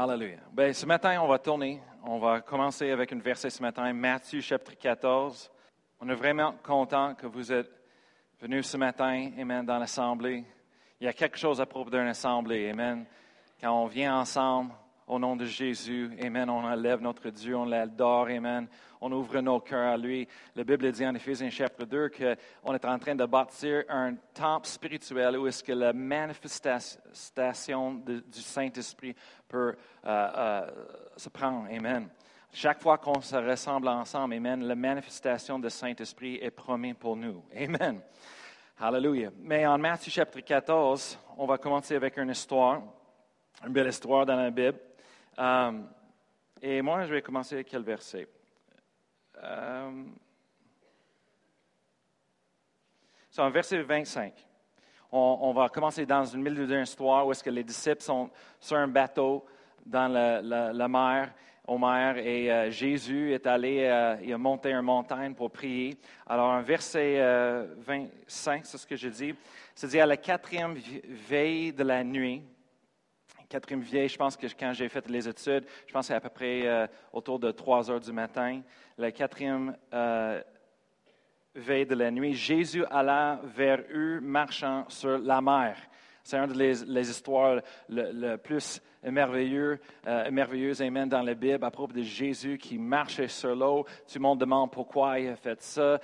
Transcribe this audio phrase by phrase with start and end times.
[0.00, 0.38] Hallelujah.
[0.52, 1.82] Ben, ce matin, on va tourner.
[2.04, 5.50] On va commencer avec un verset ce matin, Matthieu chapitre 14.
[6.00, 7.68] On est vraiment content que vous êtes
[8.40, 10.44] venus ce matin, Amen, dans l'assemblée.
[11.00, 13.06] Il y a quelque chose à propos d'une assemblée, Amen.
[13.60, 14.72] Quand on vient ensemble,
[15.08, 18.68] au nom de Jésus, Amen, on enlève notre Dieu, on l'adore, Amen.
[19.00, 20.28] On ouvre nos cœurs à lui.
[20.54, 24.66] La Bible dit en Éphésiens chapitre 2 qu'on est en train de bâtir un temple
[24.66, 29.14] spirituel où est-ce que la manifestation du Saint-Esprit
[29.48, 29.74] peut
[30.04, 30.70] euh, euh,
[31.16, 31.66] se prendre.
[31.70, 32.08] Amen.
[32.52, 37.44] Chaque fois qu'on se ressemble ensemble, Amen, la manifestation du Saint-Esprit est promise pour nous.
[37.56, 38.00] Amen.
[38.78, 39.30] Hallelujah.
[39.38, 42.82] Mais en Matthieu chapitre 14, on va commencer avec une histoire,
[43.66, 44.78] une belle histoire dans la Bible.
[45.38, 45.72] Euh,
[46.62, 48.28] et moi, je vais commencer avec quel verset?
[53.30, 54.47] C'est un verset 25.
[55.10, 58.28] On, va commencer dans une milieu d'une histoire où est-ce que les disciples sont
[58.60, 59.44] sur un bateau
[59.86, 61.32] dans la, mer,
[61.66, 65.96] au mer, et euh, Jésus est allé, euh, il a monté une montagne pour prier.
[66.26, 67.20] Alors, un verset
[67.78, 69.34] 25, c'est ce que je dis,
[69.74, 70.74] c'est-à-dire à la quatrième
[71.28, 72.42] veille de la nuit,
[73.48, 76.20] quatrième vieille, je pense que quand j'ai fait les études, je pense que c'est à
[76.20, 78.60] peu près euh, autour de 3 heures du matin.
[78.98, 80.42] La quatrième euh,
[81.58, 85.76] veille de la nuit, Jésus alla vers eux marchant sur la mer.
[86.22, 89.10] C'est une des histoires le, plus euh,
[90.30, 93.84] merveilleuses amen, dans la Bible à propos de Jésus qui marchait sur l'eau.
[94.06, 95.80] Tout le monde demande pourquoi il a fait ça.
[95.80, 95.98] Euh,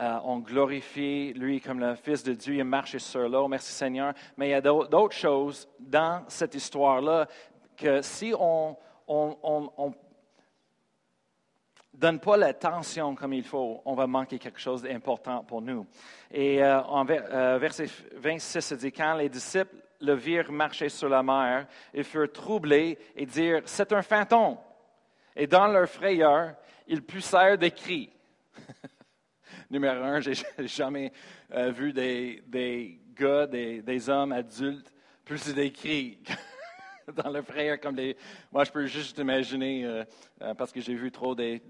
[0.00, 2.56] euh, on glorifie lui comme le Fils de Dieu.
[2.56, 3.46] Il marchait sur l'eau.
[3.46, 4.12] Merci Seigneur.
[4.36, 7.28] Mais il y a d'autres choses dans cette histoire-là
[7.76, 9.36] que si on, on,
[9.78, 9.94] on
[11.98, 15.86] donne pas l'attention comme il faut, on va manquer quelque chose d'important pour nous.
[16.30, 21.08] Et euh, en euh, verset 26, ça dit, quand les disciples le virent marcher sur
[21.08, 24.56] la mer, ils furent troublés et dirent, c'est un fantôme.
[25.34, 26.54] Et dans leur frayeur,
[26.86, 28.10] ils poussèrent des cris.
[29.70, 30.34] Numéro un, j'ai
[30.66, 31.12] jamais
[31.52, 34.92] euh, vu des, des gars, des, des hommes adultes
[35.24, 36.18] plus des cris
[37.16, 38.16] dans le frère comme des.
[38.52, 40.04] Moi, je peux juste imaginer, euh,
[40.42, 41.62] euh, parce que j'ai vu trop des,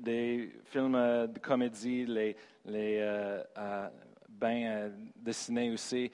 [0.65, 3.43] films euh, de comédie, les, les
[4.29, 6.11] bains dessinés aussi,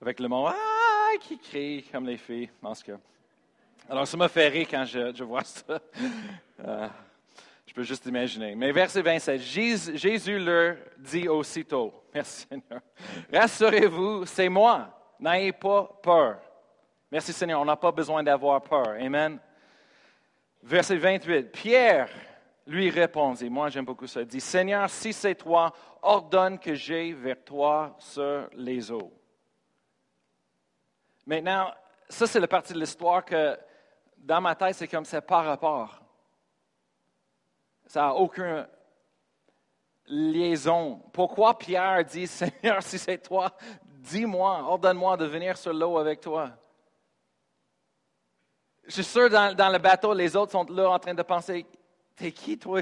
[0.00, 2.50] avec le mot Ah qui crie comme les filles.
[2.62, 2.98] En ce cas.
[3.88, 5.80] Alors, ça m'a fait rire quand je, vois ça.
[7.66, 8.54] je peux juste imaginer.
[8.54, 12.80] Mais verset 27, Jésus, Jésus leur dit aussitôt Merci Seigneur.
[13.32, 14.88] Rassurez-vous, c'est moi.
[15.20, 16.38] N'ayez pas peur.
[17.14, 18.88] Merci Seigneur, on n'a pas besoin d'avoir peur.
[19.00, 19.38] Amen.
[20.64, 21.52] Verset 28.
[21.52, 22.10] Pierre
[22.66, 27.12] lui répondit, moi j'aime beaucoup ça, il dit, Seigneur, si c'est toi, ordonne que j'aille
[27.12, 29.12] vers toi sur les eaux.
[31.24, 31.70] Maintenant,
[32.08, 33.56] ça c'est la partie de l'histoire que
[34.18, 36.00] dans ma tête, c'est comme ça par rapport.
[37.86, 38.66] Ça n'a aucune
[40.06, 41.00] liaison.
[41.12, 43.52] Pourquoi Pierre dit, Seigneur, si c'est toi,
[43.84, 46.50] dis-moi, ordonne-moi de venir sur l'eau avec toi?
[48.86, 51.66] Je suis sûr, dans, le bateau, les autres sont là en train de penser
[52.16, 52.80] T'es qui, toi?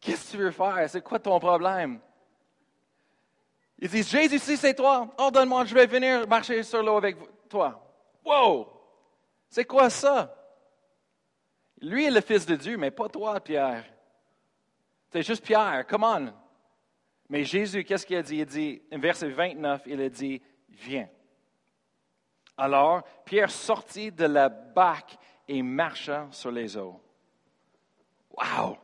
[0.00, 0.88] Qu'est-ce que tu veux faire?
[0.88, 2.00] C'est quoi ton problème?
[3.78, 7.16] Ils disent Jésus, si c'est toi, ordonne-moi, je vais venir marcher sur l'eau avec
[7.48, 7.84] toi.
[8.24, 8.68] Wow
[9.48, 10.34] C'est quoi ça?
[11.80, 13.84] Lui est le Fils de Dieu, mais pas toi, Pierre.
[15.10, 16.32] C'est juste Pierre, come on.
[17.28, 18.38] Mais Jésus, qu'est-ce qu'il a dit?
[18.38, 21.08] Il dit, verset 29, il a dit Viens.
[22.56, 25.16] Alors, Pierre sortit de la barque
[25.48, 27.00] et marcha sur les eaux.
[28.30, 28.76] Wow!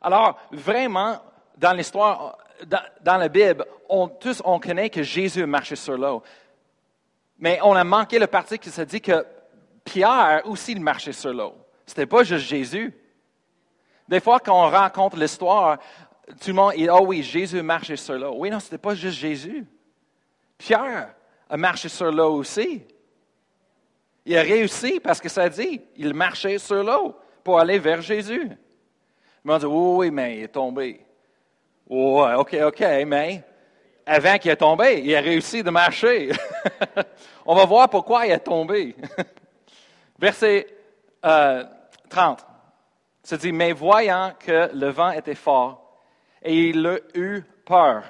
[0.00, 1.18] Alors, vraiment,
[1.56, 6.22] dans l'histoire, dans, la Bible, on, tous, on connaît que Jésus marchait sur l'eau.
[7.38, 9.24] Mais on a manqué le parti qui se dit que
[9.84, 11.54] Pierre aussi marchait sur l'eau.
[11.86, 12.94] Ce n'était pas juste Jésus.
[14.08, 15.78] Des fois, quand on raconte l'histoire,
[16.40, 18.34] tout le monde dit Oh oui, Jésus marchait sur l'eau.
[18.36, 19.66] Oui, non, ce n'était pas juste Jésus.
[20.58, 21.14] Pierre
[21.48, 22.84] a marché sur l'eau aussi.
[24.24, 28.50] Il a réussi parce que ça dit, il marchait sur l'eau pour aller vers Jésus.
[29.44, 31.04] Ils m'ont dit, oui, mais il est tombé.
[31.88, 33.42] Oui, OK, OK, mais
[34.06, 36.30] avant qu'il ait tombé, il a réussi de marcher.
[37.46, 38.94] On va voir pourquoi il est tombé.
[40.18, 40.66] Verset
[41.20, 41.26] 30.
[41.26, 42.44] Euh,
[43.24, 46.00] ça dit, mais voyant que le vent était fort,
[46.42, 48.04] et il a eu peur.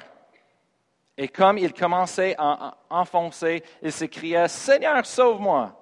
[1.19, 5.81] Et comme il commençait à enfoncer, il s'écria, Seigneur, sauve-moi.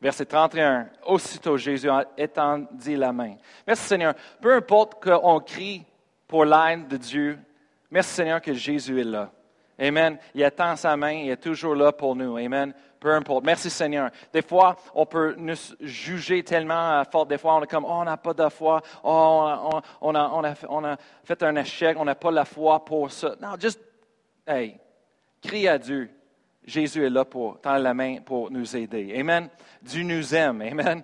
[0.00, 0.88] Verset 31.
[1.06, 3.34] Aussitôt Jésus étendit la main.
[3.66, 4.14] Merci Seigneur.
[4.40, 5.84] Peu importe qu'on crie
[6.26, 7.38] pour l'aide de Dieu,
[7.90, 9.30] merci Seigneur que Jésus est là.
[9.80, 10.18] Amen.
[10.34, 12.36] Il attend sa main, il est toujours là pour nous.
[12.36, 12.74] Amen.
[12.98, 13.44] Peu importe.
[13.44, 14.10] Merci Seigneur.
[14.32, 17.26] Des fois, on peut nous juger tellement fort.
[17.26, 18.82] Des fois, on est comme, oh, on n'a pas de foi.
[19.04, 20.30] Oh, on, a,
[20.68, 21.96] on, a, fait un échec.
[21.98, 23.36] On n'a pas la foi pour ça.
[23.40, 23.80] Non, juste,
[24.46, 24.78] hey,
[25.40, 26.10] crie à Dieu.
[26.68, 29.14] Jésus est là pour tendre la main pour nous aider.
[29.18, 29.48] Amen.
[29.80, 30.60] Dieu nous aime.
[30.60, 31.02] Amen.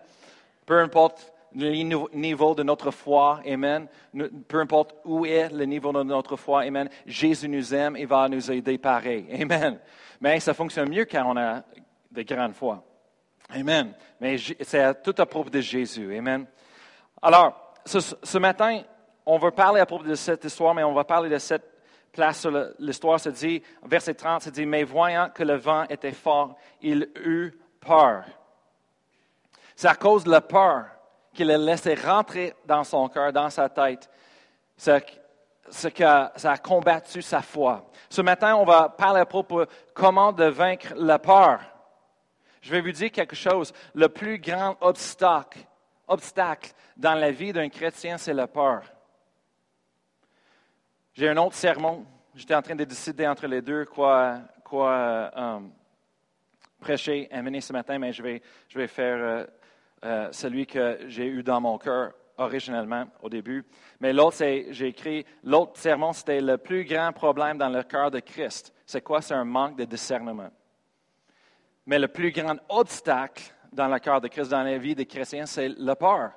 [0.66, 1.70] Peu importe le
[2.14, 3.88] niveau de notre foi, Amen.
[4.46, 6.90] Peu importe où est le niveau de notre foi, Amen.
[7.06, 9.26] Jésus nous aime et va nous aider pareil.
[9.40, 9.78] Amen.
[10.20, 11.62] Mais ça fonctionne mieux quand on a
[12.10, 12.84] de grandes foi.
[13.48, 13.94] Amen.
[14.20, 16.14] Mais c'est tout à propos de Jésus.
[16.14, 16.46] Amen.
[17.22, 18.82] Alors, ce, matin,
[19.24, 21.73] on va parler à propos de cette histoire, mais on va parler de cette
[22.14, 23.20] place sur l'histoire.
[23.20, 27.52] Se dit, verset 30, se dit, mais voyant que le vent était fort, il eut
[27.80, 28.24] peur.
[29.76, 30.86] C'est à cause de la peur
[31.34, 34.08] qu'il a laissé rentrer dans son cœur, dans sa tête,
[34.76, 36.04] ce, que
[36.36, 37.90] ça a combattu sa foi.
[38.08, 41.60] Ce matin, on va parler à propos de comment de vaincre la peur.
[42.62, 43.72] Je vais vous dire quelque chose.
[43.94, 45.58] Le plus grand obstacle,
[46.06, 48.82] obstacle dans la vie d'un chrétien, c'est la peur.
[51.16, 52.04] J'ai un autre sermon.
[52.34, 55.60] J'étais en train de décider entre les deux quoi, quoi euh,
[56.80, 59.46] prêcher, amener ce matin, mais je vais, je vais faire euh,
[60.04, 63.64] euh, celui que j'ai eu dans mon cœur originellement au début.
[64.00, 68.10] Mais l'autre, c'est, j'ai écrit, l'autre sermon, c'était le plus grand problème dans le cœur
[68.10, 68.74] de Christ.
[68.84, 69.22] C'est quoi?
[69.22, 70.50] C'est un manque de discernement.
[71.86, 75.46] Mais le plus grand obstacle dans le cœur de Christ, dans la vie des chrétiens,
[75.46, 76.32] c'est la peur.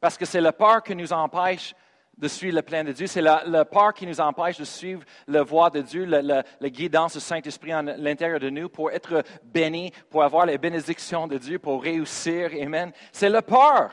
[0.00, 1.74] Parce que c'est la peur qui nous empêche
[2.18, 3.06] de suivre le plan de Dieu.
[3.06, 7.20] C'est la, peur qui nous empêche de suivre la voie de Dieu, le, guidance du
[7.20, 11.82] Saint-Esprit à l'intérieur de nous pour être bénis, pour avoir les bénédictions de Dieu, pour
[11.82, 12.50] réussir.
[12.60, 12.92] Amen.
[13.12, 13.92] C'est la peur.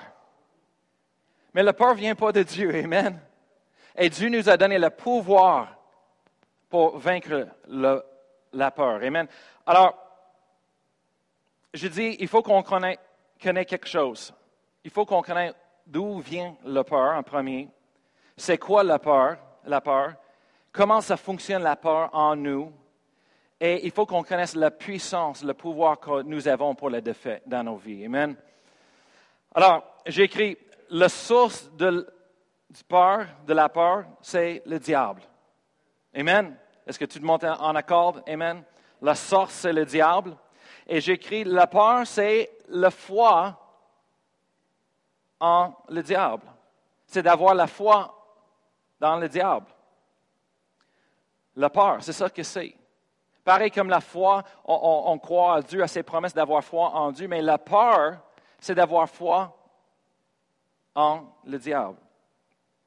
[1.53, 2.75] Mais la peur ne vient pas de Dieu.
[2.83, 3.19] Amen.
[3.95, 5.77] Et Dieu nous a donné le pouvoir
[6.67, 9.01] pour vaincre la peur.
[9.03, 9.27] Amen.
[9.65, 9.95] Alors,
[11.73, 12.97] je dis, il faut qu'on connaisse,
[13.37, 14.33] quelque chose.
[14.83, 15.53] Il faut qu'on connaisse
[15.85, 17.69] d'où vient la peur en premier.
[18.37, 19.37] C'est quoi la peur?
[19.65, 20.13] La peur?
[20.71, 22.71] Comment ça fonctionne la peur en nous?
[23.59, 27.43] Et il faut qu'on connaisse la puissance, le pouvoir que nous avons pour la défaite
[27.45, 28.05] dans nos vies.
[28.05, 28.35] Amen.
[29.53, 30.57] Alors, j'ai écrit,
[30.89, 32.05] la source de,
[32.89, 35.21] peur, de la peur, c'est le diable.
[36.13, 36.57] Amen.
[36.85, 38.21] Est-ce que tu te montes en accord?
[38.27, 38.63] Amen.
[39.01, 40.35] La source, c'est le diable.
[40.85, 43.57] Et j'écris, la peur, c'est la foi
[45.39, 46.43] en le diable.
[47.07, 48.14] C'est d'avoir la foi
[48.99, 49.67] dans le diable.
[51.55, 52.75] La peur, c'est ça que c'est.
[53.43, 57.27] Pareil comme la foi, on, croit à Dieu, à ses promesses d'avoir foi en Dieu,
[57.27, 58.17] mais la peur,
[58.59, 59.55] c'est d'avoir foi
[60.95, 61.97] en le diable,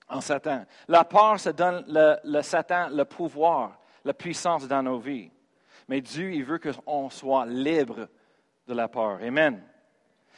[0.08, 0.64] en Satan.
[0.88, 5.30] La peur, ça donne le, Satan le pouvoir, la puissance dans nos vies.
[5.86, 8.08] Mais Dieu, il veut qu'on soit libre
[8.66, 9.20] de la peur.
[9.22, 9.62] Amen.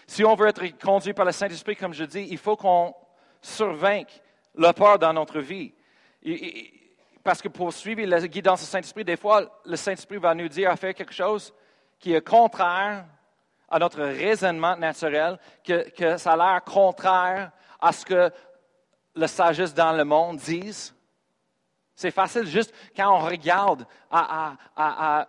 [0.06, 2.94] Si on veut être conduit par le Saint-Esprit, comme je dis, il faut qu'on
[3.40, 4.20] survainque
[4.54, 5.72] la peur dans notre vie.
[7.22, 10.70] Parce que pour suivre la guidance du Saint-Esprit, des fois, le Saint-Esprit va nous dire
[10.70, 11.52] à faire quelque chose
[11.98, 13.04] qui est contraire
[13.68, 18.30] à notre raisonnement naturel, que, ça a l'air contraire à ce que
[19.14, 20.94] la sagesse dans le monde dise.
[21.94, 24.56] C'est facile juste quand on regarde à,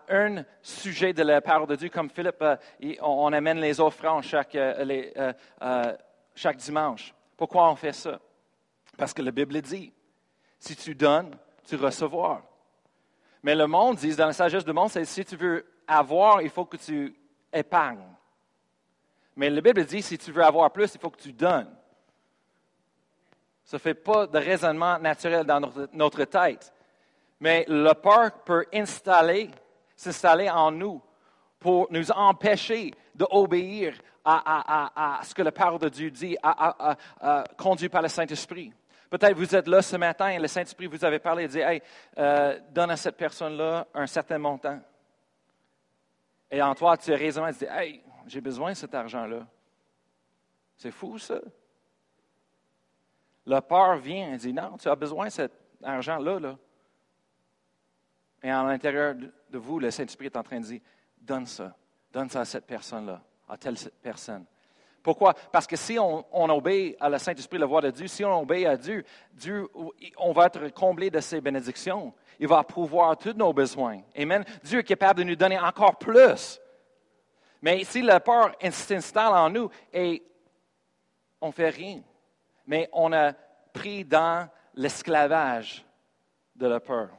[0.07, 2.55] un sujet de la parole de Dieu, comme Philippe, euh,
[3.01, 4.23] on, amène les offrandes
[4.55, 5.97] euh, euh,
[6.33, 7.13] chaque dimanche.
[7.35, 8.19] Pourquoi on fait ça?
[8.97, 9.93] Parce que la Bible dit,
[10.59, 12.41] si tu donnes, tu recevras.
[13.43, 16.49] Mais le monde dit, dans la sagesse du monde, c'est si tu veux avoir, il
[16.49, 17.15] faut que tu
[17.51, 18.15] épargnes.
[19.35, 21.73] Mais la Bible dit, si tu veux avoir plus, il faut que tu donnes.
[23.63, 25.59] Ça ne fait pas de raisonnement naturel dans
[25.93, 26.73] notre, tête.
[27.39, 29.49] Mais le peur peut installer,
[29.95, 31.01] s'installer en nous
[31.57, 33.93] pour nous empêcher d'obéir
[34.23, 36.37] à, à, ce que la parole de Dieu dit,
[37.57, 38.73] conduit par le Saint-Esprit.
[39.11, 41.83] Peut-être vous êtes là ce matin et le Saint-Esprit vous avait parlé et dit Hey,
[42.17, 44.79] euh, donne à cette personne-là un certain montant.
[46.49, 49.45] Et en toi, tu as raison et tu dis Hey, j'ai besoin de cet argent-là.
[50.77, 51.41] C'est fou, ça.
[53.45, 55.51] La peur vient et dit Non, tu as besoin de cet
[55.83, 56.39] argent-là.
[56.39, 56.57] Là.
[58.43, 60.81] Et à l'intérieur de vous, le Saint-Esprit est en train de dire
[61.17, 61.75] Donne ça.
[62.13, 64.45] Donne ça à cette personne-là, à telle personne.
[65.03, 65.33] Pourquoi?
[65.51, 68.67] Parce que si on, obéit à la Saint-Esprit, la voix de Dieu, si on obéit
[68.67, 69.03] à Dieu,
[69.33, 69.67] Dieu,
[70.17, 72.13] on va être comblé de ses bénédictions.
[72.39, 74.01] Il va pouvoir tous nos besoins.
[74.17, 74.43] Amen.
[74.63, 76.59] Dieu est capable de nous donner encore plus.
[77.61, 80.23] Mais si la peur s'installe en nous et
[81.39, 82.01] on ne fait rien,
[82.65, 83.33] mais on a
[83.73, 85.85] pris dans l'esclavage
[86.55, 87.09] de la peur.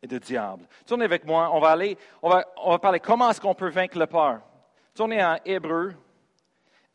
[0.00, 0.66] et de diable.
[0.86, 3.68] Tournez avec moi, on va aller, on va, on va parler comment est-ce qu'on peut
[3.68, 4.40] vaincre le peur.
[4.94, 5.94] Tournez en Hébreu,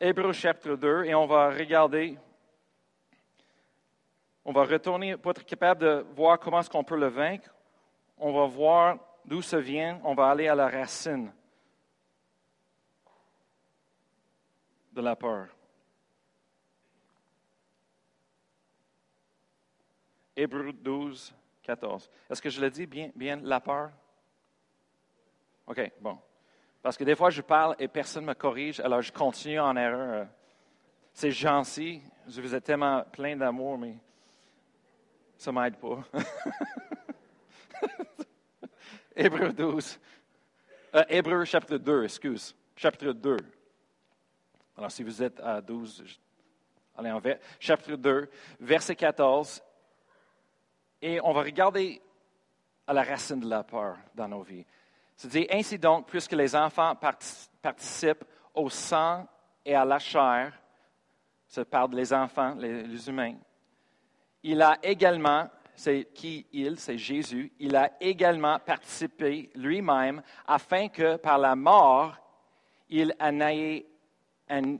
[0.04, 2.18] Hébreu chapitre 2, et on va regarder,
[4.44, 7.54] on va retourner pour être capable de voir comment est-ce qu'on peut le vaincre.
[8.18, 11.32] On va voir d'où ça vient, on va aller à la racine
[14.92, 15.48] de la peur.
[20.36, 22.10] Hébreu 12, 14.
[22.28, 23.90] Est-ce que je le dis bien, bien, la peur?
[25.66, 26.18] OK, bon.
[26.84, 29.74] Parce que des fois, je parle et personne ne me corrige, alors je continue en
[29.74, 30.26] erreur.
[31.14, 33.96] C'est gentil, je vous ai tellement plein d'amour, mais
[35.38, 36.04] ça ne m'aide pas.
[39.16, 39.98] Hébreu 12.
[40.96, 42.54] Euh, Hébreu chapitre 2, excuse.
[42.76, 43.38] Chapitre 2.
[44.76, 46.04] Alors, si vous êtes à 12,
[46.98, 47.38] allez en vers.
[47.60, 48.28] Chapitre 2,
[48.60, 49.62] verset 14.
[51.00, 52.02] Et on va regarder
[52.86, 54.66] à la racine de la peur dans nos vies.
[55.16, 56.94] C'est-à-dire, ainsi donc, puisque les enfants
[57.62, 59.26] participent au sang
[59.64, 60.52] et à la chair,
[61.46, 63.36] ça parle des enfants, les, humains,
[64.42, 71.16] il a également, c'est qui il, c'est Jésus, il a également participé lui-même afin que
[71.16, 72.16] par la mort,
[72.88, 74.78] il un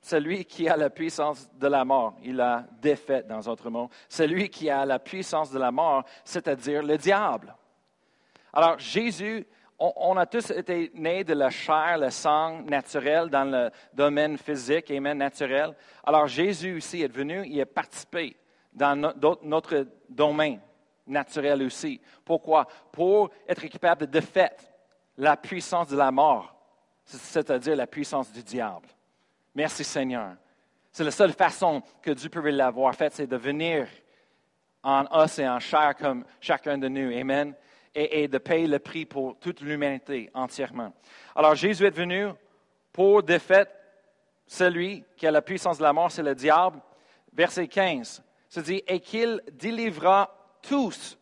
[0.00, 4.50] celui qui a la puissance de la mort, il a défait, dans d'autres mots, celui
[4.50, 7.54] qui a la puissance de la mort, c'est-à-dire le diable.
[8.54, 9.44] Alors, Jésus,
[9.80, 14.90] on, a tous été nés de la chair, le sang naturel dans le domaine physique,
[14.90, 15.74] même naturel.
[16.04, 18.36] Alors, Jésus aussi est venu, il a participé
[18.72, 20.60] dans notre domaine
[21.04, 22.00] naturel aussi.
[22.24, 22.68] Pourquoi?
[22.92, 24.54] Pour être capable de défaire
[25.18, 26.54] la puissance de la mort,
[27.04, 28.86] c'est-à-dire la puissance du diable.
[29.52, 30.36] Merci Seigneur.
[30.92, 33.88] C'est la seule façon que Dieu pouvait l'avoir faite, c'est de venir
[34.84, 37.12] en os et en chair comme chacun de nous.
[37.12, 37.54] Amen.
[37.94, 40.92] Et, de payer le prix pour toute l'humanité entièrement.
[41.36, 42.26] Alors Jésus est venu
[42.92, 43.66] pour défaire
[44.46, 46.80] celui qui a la puissance de la mort, c'est le diable.
[47.32, 51.18] Verset 15, se dit, et qu'il délivrera tous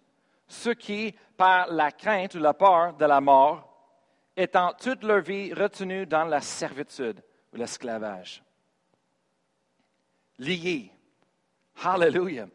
[0.46, 3.68] ceux qui, par la crainte ou la peur de la mort,
[4.36, 8.42] étant toute leur vie retenus dans la servitude ou l'esclavage.
[10.38, 10.90] Liés.
[11.82, 12.46] Hallelujah.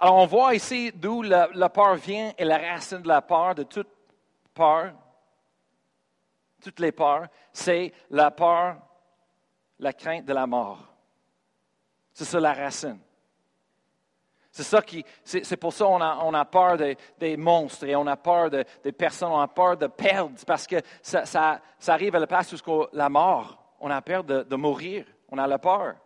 [0.00, 3.64] Alors, on voit ici d'où la, peur vient et la racine de la peur, de
[3.64, 3.88] toute
[4.54, 4.94] peur,
[6.62, 8.76] toutes les peurs, c'est la peur,
[9.78, 10.78] la crainte de la mort.
[12.14, 12.98] C'est ça la racine.
[14.50, 18.16] C'est ça qui, c'est pour ça qu'on a, a peur des, monstres et on a
[18.16, 22.50] peur des personnes, on a peur de perdre parce que ça, arrive à la place
[22.50, 25.96] jusqu'à la mort on a peur de, mourir, on a la peur.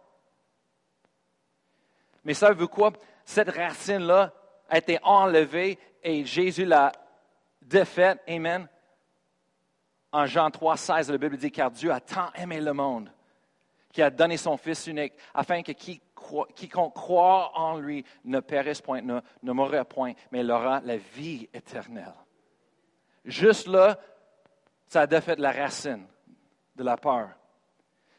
[2.25, 2.93] Mais ça veut quoi?
[3.25, 4.33] Cette racine-là
[4.69, 6.93] a été enlevée et Jésus l'a
[7.63, 8.21] défaite.
[8.29, 8.69] Amen.
[10.13, 13.11] En Jean 3, 16, la Bible dit car Dieu a tant aimé le monde
[13.93, 19.01] qu'il a donné son Fils unique afin que quiconque croit en lui ne périsse point,
[19.01, 22.13] ne, ne mourra point, mais il aura la vie éternelle.
[23.25, 23.99] Juste là,
[24.89, 26.07] ça a défait la racine
[26.75, 27.31] de la peur.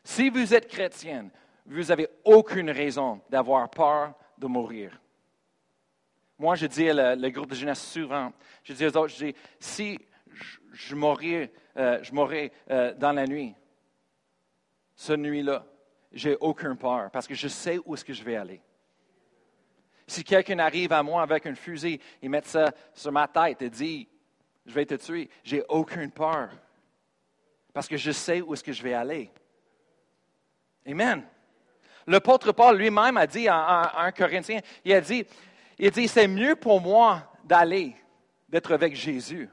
[0.03, 1.29] Si vous êtes chrétienne,
[1.65, 5.00] vous n'avez aucune raison d'avoir peur de mourir.
[6.38, 9.36] Moi, je dis à le, groupe de jeunesse souvent, je dis aux autres, je dis,
[9.60, 10.00] si
[10.74, 13.56] je, mourrais, euh, je euh, dans la nuit,
[14.96, 15.65] cette nuit-là,
[16.12, 18.62] j'ai aucune peur parce que je sais où est-ce que je vais aller.
[20.08, 23.70] Si quelqu'un arrive à moi avec un fusil et met ça sur ma tête et
[23.70, 24.08] dit,
[24.65, 26.50] je vais te tuer, j'ai aucune peur
[27.74, 29.32] parce que je sais où est-ce que je vais aller.
[30.86, 31.24] Amen.
[32.07, 35.25] L'apôtre Paul lui-même a dit en, un Corinthien, il a dit,
[35.77, 37.95] il dit, c'est mieux pour moi d'aller,
[38.47, 39.50] d'être avec Jésus.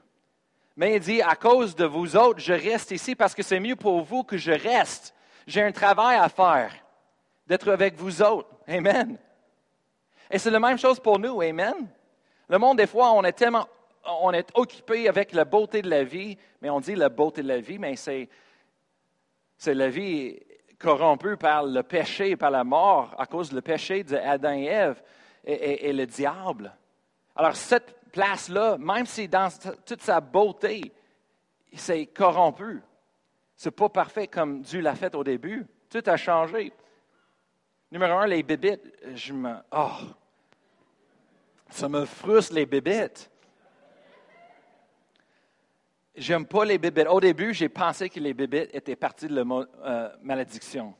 [0.76, 3.76] Mais il dit, à cause de vous autres, je reste ici parce que c'est mieux
[3.76, 5.14] pour vous que je reste.
[5.46, 6.72] J'ai un travail à faire,
[7.46, 8.48] d'être avec vous autres.
[8.66, 9.18] Amen.
[10.30, 11.40] Et c'est la même chose pour nous.
[11.40, 11.88] Amen.
[12.48, 13.66] Le monde, des fois, on est tellement,
[14.04, 17.48] on est occupé avec la beauté de la vie, mais on dit la beauté de
[17.48, 18.28] la vie, mais c'est,
[19.56, 20.38] c'est la vie
[20.82, 25.02] corrompu par le péché par la mort à cause du péché d'Adam et Ève
[25.44, 26.72] et, le diable.
[27.36, 29.48] Alors cette place-là, même si dans
[29.86, 30.92] toute sa beauté,
[31.74, 32.82] c'est corrompu,
[33.56, 35.66] c'est pas parfait comme Dieu l'a fait au début.
[35.88, 36.72] Tout a changé.
[37.90, 38.92] Numéro un, les bébites.
[39.14, 39.92] Je me, oh,
[41.70, 43.30] ça me frustre les bébites.
[46.14, 47.08] J'aime pas les bébites.
[47.08, 50.94] Au début, j'ai pensé que les bébites étaient partie de la euh, malédiction.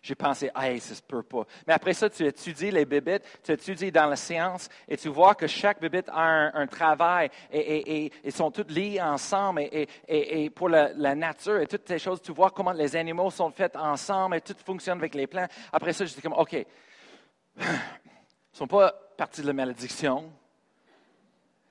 [0.00, 1.46] J'ai pensé, hey, ça se peut pas.
[1.66, 5.34] Mais après ça, tu étudies les bébites, tu étudies dans la science et tu vois
[5.34, 11.14] que chaque bébite a un, travail et, ils sont tous liés ensemble et, pour la,
[11.14, 14.54] nature et toutes ces choses, tu vois comment les animaux sont faits ensemble et tout
[14.62, 15.48] fonctionne avec les plants.
[15.72, 16.66] Après ça, j'étais comme, OK, ils
[18.52, 20.30] sont pas partis de la malédiction.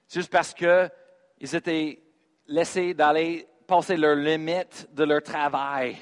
[0.09, 2.02] Juste parce qu'ils étaient
[2.47, 5.97] laissés d'aller passer leurs limites de leur travail.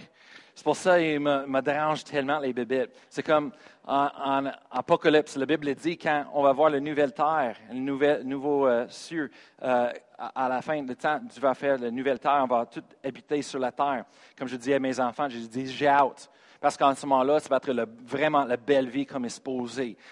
[0.53, 2.91] C'est pour ça qu'il me, me, dérange tellement les bébites.
[3.09, 3.51] C'est comme
[3.85, 8.67] en, Apocalypse, la Bible dit quand on va voir la nouvelle terre, le nouvel, nouveau
[8.67, 9.31] euh, cieux,
[9.63, 12.83] euh, à, la fin du temps, tu vas faire la nouvelle terre, on va tout
[13.03, 14.05] habiter sur la terre.
[14.37, 16.29] Comme je dis à mes enfants, je dis j'ai hâte.
[16.61, 19.41] Parce qu'en ce moment-là, ça va être vraiment la belle vie comme est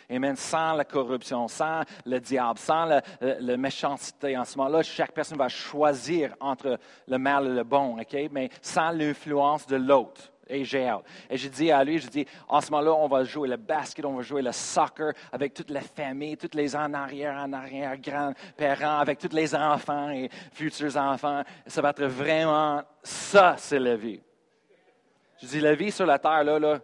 [0.09, 0.35] Amen.
[0.35, 3.01] Sans la corruption, sans le diable, sans la,
[3.55, 4.35] méchanceté.
[4.35, 8.17] En ce moment-là, chaque personne va choisir entre le mal et le bon, OK?
[8.31, 10.31] Mais sans l'influence de l'autre.
[10.47, 11.03] Et j'ai hâte.
[11.29, 14.03] Et je dis à lui, je dis, en ce moment-là, on va jouer le basket,
[14.03, 17.95] on va jouer le soccer avec toute la famille, toutes les en arrière, en arrière,
[17.99, 21.43] grands-parents, avec tous les enfants et futurs enfants.
[21.67, 24.19] Ça va être vraiment ça, c'est la vie.
[25.41, 26.79] Je dis, la vie sur la terre, là, là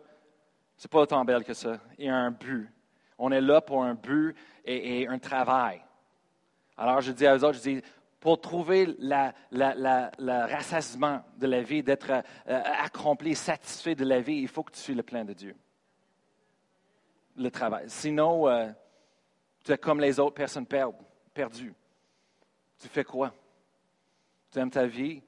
[0.77, 1.79] c'est pas autant belle que ça.
[1.97, 2.69] Il y a un but.
[3.17, 4.35] On est là pour un but
[4.65, 5.81] et, un travail.
[6.77, 7.81] Alors, je dis à eux autres, je dis,
[8.19, 14.47] pour trouver le rassasiement de la vie, d'être euh, accompli, satisfait de la vie, il
[14.47, 15.55] faut que tu suives le plein de Dieu.
[17.37, 17.85] Le travail.
[17.87, 18.69] Sinon, euh,
[19.63, 21.73] tu es comme les autres personnes perdues.
[22.79, 23.33] Tu fais quoi?
[24.51, 25.21] Tu aimes ta vie,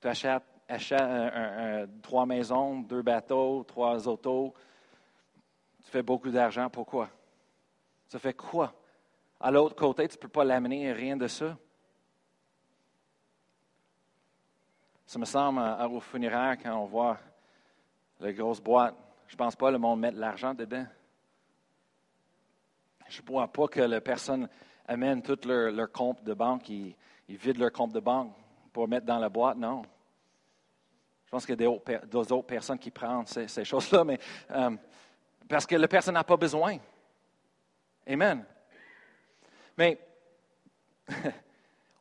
[0.00, 0.44] tu achètes?
[0.68, 4.54] Achètes trois maisons, deux bateaux, trois autos.
[5.84, 6.68] Tu fais beaucoup d'argent.
[6.68, 7.08] Pourquoi?
[8.08, 8.72] Ça fait quoi?
[9.40, 11.56] À l'autre côté, tu ne peux pas l'amener rien de ça.
[15.06, 15.60] Ça me semble
[15.92, 17.18] au funéraire quand on voit
[18.20, 18.96] les grosses boîtes.
[19.28, 20.86] Je ne pense pas le monde met de l'argent dedans.
[23.08, 24.48] Je ne vois pas que les personnes
[24.88, 26.94] amènent tout leur, compte de banque, ils,
[27.28, 28.32] ils vident leur compte de banque
[28.72, 29.56] pour mettre dans la boîte.
[29.58, 29.82] Non.
[31.26, 34.18] Je pense qu'il y a d'autres personnes qui prennent ces, choses-là, mais
[34.52, 34.70] euh,
[35.48, 36.78] parce que la personne n'a pas besoin.
[38.06, 38.44] Amen.
[39.76, 39.98] Mais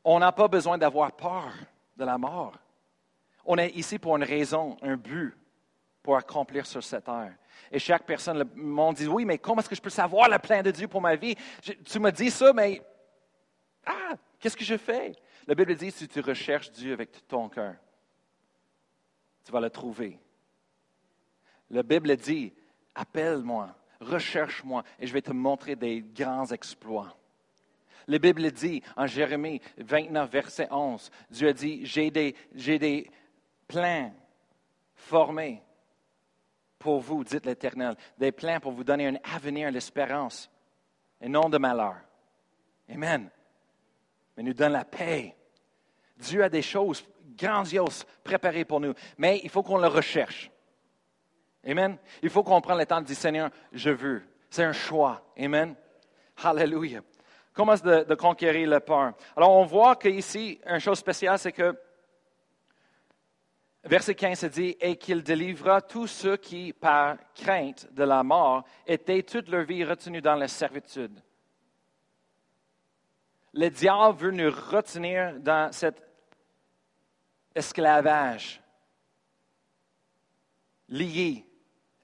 [0.04, 1.52] on n'a pas besoin d'avoir peur
[1.98, 2.54] de la mort.
[3.44, 5.36] On est ici pour une raison, un but
[6.04, 7.34] pour accomplir sur cette terre.
[7.72, 10.38] Et chaque personne, le monde dit, oui, mais comment est-ce que je peux savoir le
[10.38, 11.36] plan de Dieu pour ma vie?
[11.84, 12.80] tu me dis ça, mais
[13.86, 15.14] ah, qu'est-ce que je fais?
[15.48, 17.76] La Bible dit, si tu recherches Dieu avec tout ton cœur,
[19.46, 20.20] tu vas le trouver.
[21.70, 22.52] La Bible dit,
[22.96, 27.16] appelle-moi, recherche-moi, et je vais te montrer des grands exploits.
[28.08, 33.10] La Bible dit en Jérémie 29, verset 11, Dieu a dit, j'ai des, des
[33.68, 34.14] plans
[34.94, 35.62] formés
[36.78, 40.52] pour vous, dit l'Éternel, des plans pour vous donner un avenir, l'espérance,
[41.22, 41.98] et non de malheur.
[42.90, 43.30] Amen.
[44.38, 45.36] Mais nous donne la paix.
[46.18, 47.04] Dieu a des choses
[47.38, 48.94] grandiose préparé pour nous.
[49.18, 50.52] Mais il faut qu'on le recherche.
[51.66, 51.98] Amen.
[52.22, 54.24] Il faut qu'on prenne le temps de dire, Seigneur, je veux.
[54.50, 55.22] C'est un choix.
[55.38, 55.76] Amen.
[56.44, 57.02] Hallelujah.
[57.54, 59.14] Comment de, de conquérir le peur?
[59.36, 61.76] Alors, on voit qu'ici, une chose spéciale, c'est que
[63.86, 68.64] verset 15 se dit, et qu'il délivra tous ceux qui, par crainte de la mort,
[68.86, 71.20] étaient toute leur vie retenus dans la servitude.
[73.54, 76.05] Le diable veut nous retenir dans cette
[77.56, 78.62] esclavage.
[80.90, 81.46] Lié.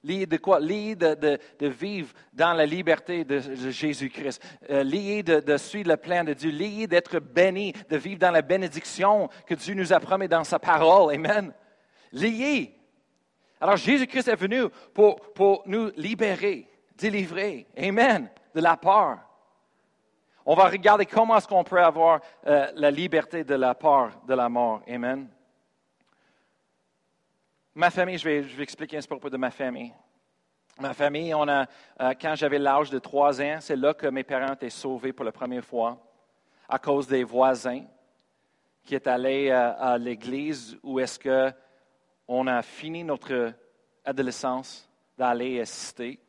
[0.04, 0.60] Lié de quoi?
[0.60, 4.42] Lié de, vivre dans la liberté de, Jésus-Christ.
[4.70, 6.50] Euh, lié de, suivre le plan de Dieu.
[6.50, 10.58] Lié d'être béni, de vivre dans la bénédiction que Dieu nous a promis dans sa
[10.58, 11.14] parole.
[11.14, 11.54] Amen.
[12.12, 12.76] Lié.
[13.60, 17.68] Alors Jésus-Christ est venu pour, nous libérer, délivrer.
[17.78, 18.30] Amen.
[18.56, 19.20] De la peur.
[20.44, 24.34] On va regarder comment est-ce qu'on peut avoir euh, la liberté de la peur de
[24.34, 24.82] la mort.
[24.90, 25.30] Amen.
[27.74, 29.94] Ma famille, je vais, expliquer un peu de ma famille.
[30.80, 31.66] Ma famille, on a,
[32.02, 35.24] euh, quand j'avais l'âge de trois ans, c'est là que mes parents étaient sauvés pour
[35.24, 35.98] la première fois
[36.68, 37.84] à cause des voisins
[38.84, 43.54] qui est allé euh, à l'église où est-ce qu'on a fini notre
[44.04, 46.20] adolescence d'aller assister.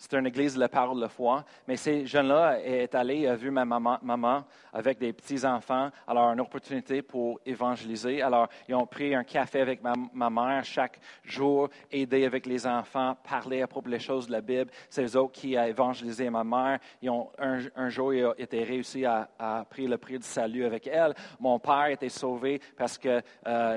[0.00, 1.44] C'est une église de la parole de foi.
[1.68, 5.90] Mais ces jeunes-là est allé, a vu ma maman, maman avec des petits-enfants.
[6.08, 8.22] Alors, une opportunité pour évangéliser.
[8.22, 13.14] Alors, ils ont pris un café avec ma, mère chaque jour, aidé avec les enfants,
[13.28, 14.70] parler à propos des choses de la Bible.
[14.88, 16.78] C'est eux autres qui ont évangélisé ma mère.
[17.02, 20.86] Ils ont, un, jour, ils ont été réussi à, à le prix du salut avec
[20.86, 21.12] elle.
[21.38, 23.76] Mon père était sauvé parce que euh,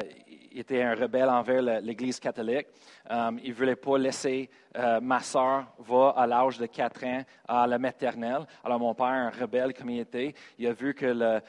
[0.53, 2.67] il était un rebelle envers l'Église catholique.
[3.09, 7.21] Um, il ne voulait pas laisser euh, ma soeur va à l'âge de 4 ans
[7.47, 8.45] à la maternelle.
[8.63, 11.41] Alors mon père, un rebelle comme il était, il a vu que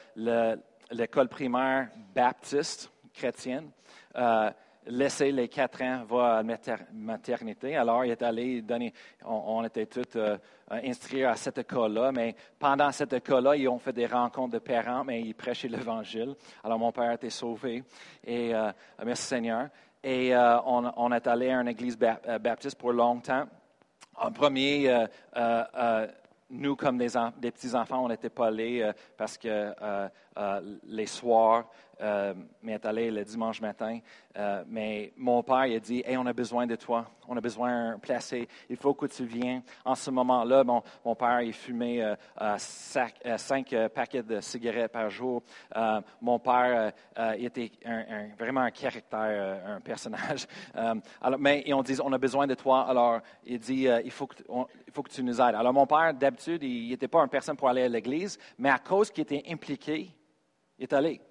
[0.91, 3.69] l'école primaire baptiste chrétienne
[4.15, 4.49] euh,
[4.87, 7.75] laisser les quatre ans va à la maternité.
[7.75, 8.63] Alors, il est allé
[9.25, 10.37] on, était tous euh,
[10.69, 15.03] instruits à cette école-là, mais pendant cette école-là, ils ont fait des rencontres de parents,
[15.03, 16.35] mais ils prêchaient l'Évangile.
[16.63, 17.83] Alors, mon père a été sauvé,
[18.23, 18.71] et euh,
[19.05, 19.69] merci Seigneur.
[20.03, 23.45] Et euh, on, est allé à une église baptiste pour longtemps.
[24.15, 25.07] En premier,
[26.51, 29.73] nous, comme des, des petits-enfants, on n'était pas allés parce que
[30.85, 31.65] les soirs,
[32.01, 33.99] euh, mais allé le dimanche matin.
[34.35, 37.41] Euh, mais mon père il a dit Hey, on a besoin de toi, on a
[37.41, 39.61] besoin de placer, il faut que tu viennes.
[39.85, 42.15] En ce moment-là, mon, père il fumait euh,
[42.57, 45.41] cinq paquets de cigarettes par jour.
[46.21, 46.91] mon père
[47.37, 47.71] il était
[48.37, 50.47] vraiment un caractère, un personnage.
[51.39, 52.89] mais ils ont dit On a besoin de toi.
[52.89, 54.35] Alors, il dit il, faut que,
[54.87, 55.55] il faut que tu nous aides.
[55.55, 58.79] Alors, mon père, d'habitude, il n'était pas une personne pour aller à l'église, mais à
[58.79, 60.11] cause qu'il était impliqué,
[60.77, 61.21] il est allé.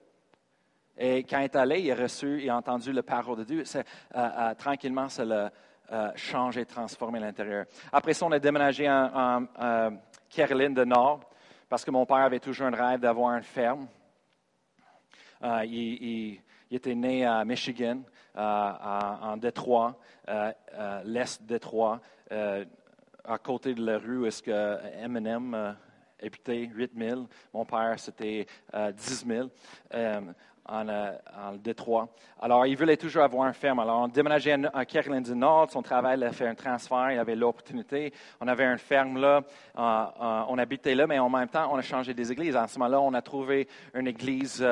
[0.97, 3.65] Et quand il est allé, il a reçu et entendu la parole de Dieu.
[3.75, 3.83] Euh,
[4.15, 5.51] euh, tranquillement, ça l'a
[5.93, 7.67] euh, changé, transformé l'intérieur.
[7.93, 9.47] Après ça, on a déménagé en,
[10.31, 11.21] Caroline du Nord
[11.69, 13.87] parce que mon père avait toujours un rêve d'avoir une ferme.
[15.43, 18.01] Il, était né à Michigan,
[18.35, 19.97] en Détroit,
[21.05, 25.77] l'est de Détroit, à côté de la rue où est-ce que Eminem
[26.23, 27.27] habitait 8 000.
[27.53, 29.51] Mon père, c'était 10 000
[30.67, 32.09] en, euh, en, Détroit.
[32.41, 33.81] Alors, il voulait toujours avoir une ferme.
[33.81, 35.71] Alors, on déménageait à Caroline du Nord.
[35.71, 37.11] Son travail a fait un transfert.
[37.13, 38.13] Il avait l'opportunité.
[38.41, 39.43] On avait une ferme là.
[39.79, 42.57] Euh, euh, on habitait là, mais en même temps, on a changé des églises.
[42.57, 44.67] En ce moment-là, on a trouvé une église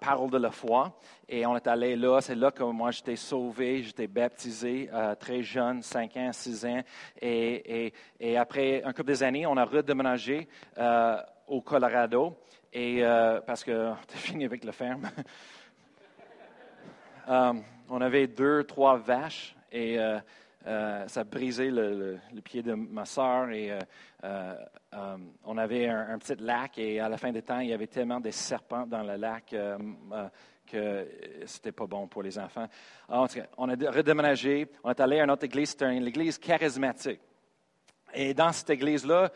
[0.00, 0.92] Parole de la foi.
[1.28, 2.20] Et on est allé là.
[2.20, 3.82] C'est là que moi, j'étais sauvé.
[3.82, 6.80] J'étais baptisé très jeune, 5 ans, 6 ans.
[7.20, 10.48] Et, et, et après un couple d'années, on a redéménagé
[11.48, 12.36] au Colorado.
[12.72, 15.10] Et euh, parce qu'on était fini avec la ferme.
[17.30, 17.52] Euh,
[17.90, 20.18] on avait deux, trois vaches et euh,
[21.08, 23.50] ça brisait le, le, pied de ma soeur.
[23.50, 23.70] Et
[25.44, 28.18] on avait un, petit lac et à la fin du temps, il y avait tellement
[28.18, 29.54] de serpents dans le lac
[30.66, 31.06] que
[31.44, 32.66] c'était pas bon pour les enfants.
[33.10, 33.28] Alors,
[33.58, 37.20] on a redéménagé, on est allé à une autre église, c'était une église charismatique.
[38.14, 39.30] Et dans cette église-là,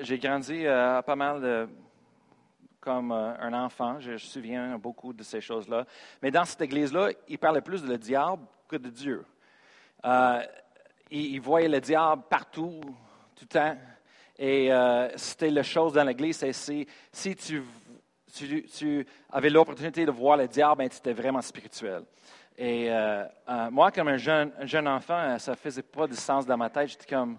[0.00, 1.68] j'ai grandi à pas mal de
[2.84, 3.98] comme euh, un enfant.
[3.98, 5.86] Je, me souviens beaucoup de ces choses-là.
[6.20, 9.24] Mais dans cette église-là, il parlait plus de le diable que de Dieu.
[10.04, 10.42] Euh,
[11.10, 12.80] il, voyait le diable partout,
[13.34, 13.76] tout le temps.
[14.38, 20.46] Et euh, c'était la chose dans l'église, c'est si, tu, avais l'opportunité de voir le
[20.46, 22.02] diable, ben, tu étais vraiment spirituel.
[22.58, 22.90] Et
[23.70, 26.68] moi, comme un jeune, un jeune enfant, ça ne faisait pas de sens dans ma
[26.68, 26.88] tête.
[26.88, 27.38] J'étais comme.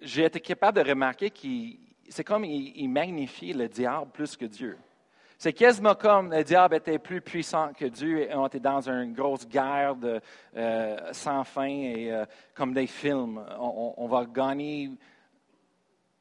[0.00, 4.78] J'ai été capable de remarquer qu'il c'est comme il, magnifie le diable plus que Dieu.
[5.38, 9.12] C'est quasiment comme le diable était plus puissant que Dieu et on était dans une
[9.12, 9.96] grosse guerre
[10.56, 13.44] euh, sans fin et euh, comme des films.
[13.58, 14.90] On, va gagner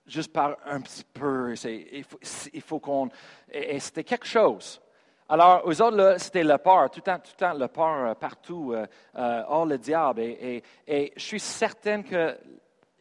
[0.08, 1.54] juste par un petit peu.
[1.64, 3.10] il faut, qu'on.
[3.52, 4.82] Et, c'était quelque chose.
[5.30, 8.76] Alors, aux autres, c'était le peur, tout le temps, le peur euh, partout.
[9.16, 10.22] oh, le diable.
[10.22, 12.36] et, je suis certaine que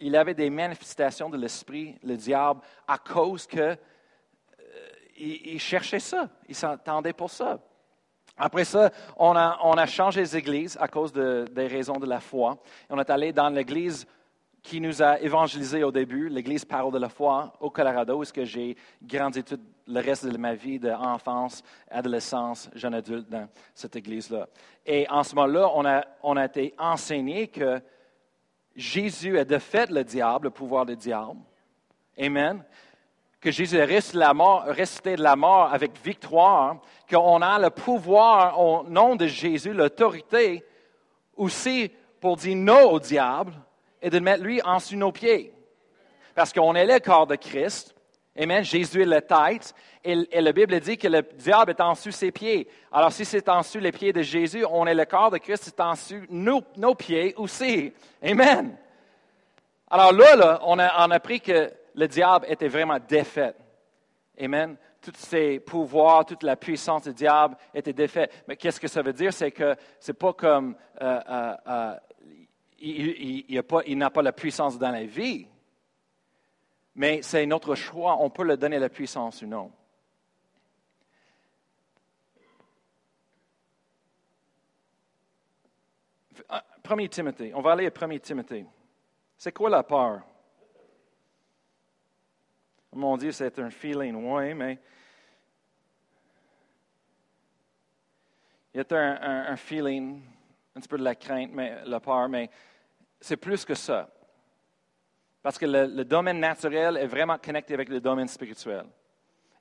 [0.02, 3.76] il avait des manifestations de l'esprit, le diable, à cause que euh,
[5.16, 7.60] il, cherchait ça, il s'entendait pour ça.
[8.36, 12.58] Après ça, on a, changé les églises à cause des raisons de la foi.
[12.90, 14.06] On est allé dans l'église
[14.62, 18.76] qui nous a évangélisé au début, l'église Parole de la foi au Colorado, où j'ai
[19.02, 24.48] grandi tout le reste de ma vie, d'enfance, adolescence, jeune adulte dans cette église-là.
[24.86, 27.80] Et en ce moment-là, on a été enseigné que
[28.74, 31.40] Jésus a défait le diable, le pouvoir du diable.
[32.18, 32.64] Amen.
[33.40, 33.76] Que Jésus
[34.34, 36.76] mort, resté de la mort avec victoire,
[37.10, 40.64] qu'on a le pouvoir au nom de Jésus, l'autorité,
[41.36, 43.52] aussi pour dire non au diable
[44.00, 45.52] et de mettre lui en sous nos pieds.
[46.34, 47.94] Parce qu'on est le corps de Christ.
[48.38, 48.64] Amen.
[48.64, 49.74] Jésus est la tête.
[50.02, 52.66] Et, la Bible dit que le diable est en ses pieds.
[52.90, 55.64] Alors, si c'est en dessous les pieds de Jésus, on est le corps de Christ,
[55.64, 57.92] c'est en dessous nos, pieds aussi.
[58.22, 58.76] Amen.
[59.90, 63.54] Alors là, on, a, appris que le diable était vraiment défait.
[64.40, 64.76] Amen.
[65.02, 68.32] Tous ses pouvoirs, toute la puissance du diable était défaite.
[68.48, 69.32] Mais qu'est-ce que ça veut dire?
[69.32, 71.94] C'est que c'est pas comme euh, euh, euh,
[72.80, 75.46] il n'a pas la puissance dans la vie,
[76.94, 78.16] mais c'est notre choix.
[78.20, 79.70] On peut lui donner la puissance ou non.
[86.88, 87.52] 1 Timothée.
[87.54, 88.66] On va aller à 1 Timothée.
[89.36, 90.22] C'est quoi la peur?
[92.94, 94.78] Mon Dieu, c'est un feeling, oui, mais
[98.74, 100.20] il y a un, un, feeling,
[100.76, 102.50] un petit peu de la crainte, mais la peur, mais
[103.20, 104.10] c'est plus que ça.
[105.42, 108.84] Parce que le, domaine naturel est vraiment connecté avec le domaine spirituel.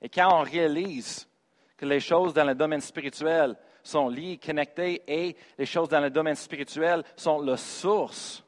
[0.00, 1.28] Et quand on réalise
[1.76, 6.10] que les choses dans le domaine spirituel sont liées, connectées, et les choses dans le
[6.10, 8.44] domaine spirituel sont la source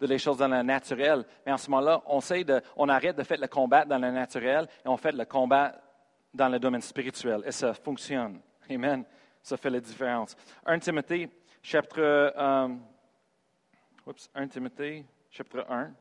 [0.00, 3.46] de les choses dans le naturel, mais en ce moment-là, on, arrête de faire le
[3.46, 5.72] combat dans le naturel et on fait le combat
[6.32, 7.42] dans le domaine spirituel.
[7.46, 8.40] Et ça fonctionne.
[8.68, 9.04] Amen.
[9.40, 10.36] Ça fait la différence.
[10.66, 11.28] 1 Timothée,
[11.62, 12.68] chapitre, euh,
[14.34, 15.04] 1 Timothée,
[15.34, 15.92] chapitre 1.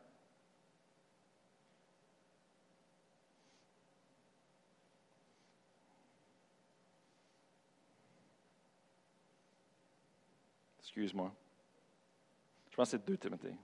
[10.82, 11.34] Excuse-moi.
[12.70, 13.56] Je pense que c'est 2 Timothée.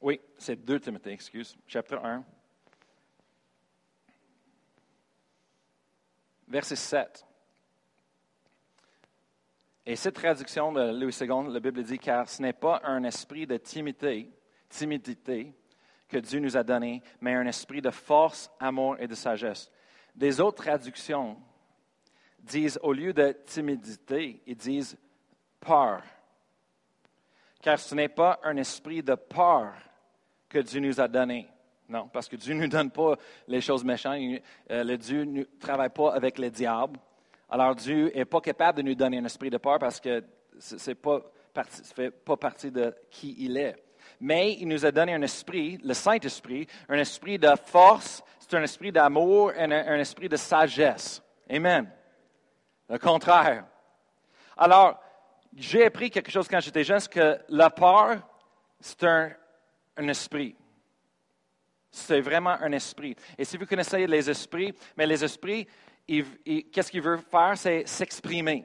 [0.00, 2.24] Oui, c'est 2 Timothée, excuse, chapitre 1.
[6.48, 7.26] Verset 7.
[9.88, 13.46] Et cette traduction de Louis II, la Bible dit, car ce n'est pas un esprit
[13.46, 14.28] de timidité,
[14.68, 15.54] timidité
[16.08, 19.70] que Dieu nous a donné, mais un esprit de force, amour et de sagesse.
[20.12, 21.36] Des autres traductions
[22.40, 24.98] disent, au lieu de timidité, ils disent
[25.60, 26.02] peur.
[27.62, 29.72] Car ce n'est pas un esprit de peur
[30.48, 31.48] que Dieu nous a donné.
[31.88, 33.14] Non, parce que Dieu ne nous donne pas
[33.46, 34.20] les choses méchantes.
[34.70, 36.98] Euh, le Dieu ne travaille pas avec le diable.
[37.48, 40.24] Alors Dieu n'est pas capable de nous donner un esprit de peur parce que
[40.58, 43.76] ce ne fait pas partie de qui il est.
[44.20, 48.62] Mais il nous a donné un esprit, le Saint-Esprit, un esprit de force, c'est un
[48.62, 51.22] esprit d'amour et un, esprit de sagesse.
[51.50, 51.90] Amen.
[52.88, 53.64] Le contraire.
[54.56, 55.00] Alors,
[55.54, 58.18] j'ai appris quelque chose quand j'étais jeune, c'est que la peur,
[58.80, 60.54] c'est un esprit.
[61.90, 63.16] C'est vraiment un esprit.
[63.38, 65.66] Et si vous connaissez les esprits, mais les esprits,
[66.06, 67.52] qu'est-ce qu'ils veulent faire?
[67.56, 68.64] C'est s'exprimer.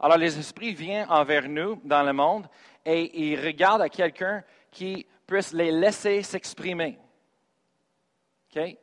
[0.00, 2.46] Alors, les esprits viennent envers nous dans le monde
[2.84, 6.98] et ils regardent à quelqu'un qui puisse les laisser s'exprimer.
[8.54, 8.76] OK?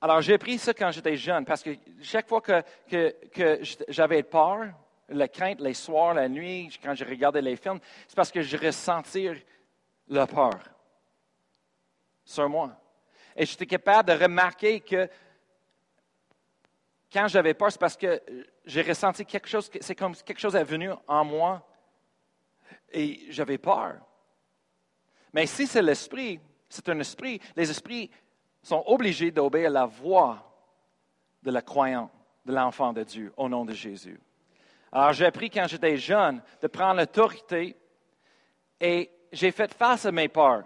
[0.00, 4.22] Alors, j'ai appris ça quand j'étais jeune parce que chaque fois que, que, que j'avais
[4.22, 4.68] peur,
[5.08, 8.56] la crainte, les soirs, la nuit, quand je regardais les films, c'est parce que je
[8.56, 9.44] ressentais
[10.08, 10.58] la peur
[12.24, 12.76] sur moi.
[13.36, 15.08] Et j'étais capable de remarquer que
[17.16, 18.22] quand j'avais peur, c'est parce que
[18.66, 21.66] j'ai ressenti quelque chose, c'est comme quelque chose est venu en moi
[22.92, 23.94] et j'avais peur.
[25.32, 28.10] Mais si c'est l'esprit, c'est un esprit, les esprits
[28.62, 30.62] sont obligés d'obéir à la voix
[31.42, 32.10] de la croyante,
[32.44, 34.20] de l'enfant de Dieu, au nom de Jésus.
[34.92, 37.78] Alors j'ai appris quand j'étais jeune de prendre l'autorité
[38.78, 40.64] et j'ai fait face à mes peurs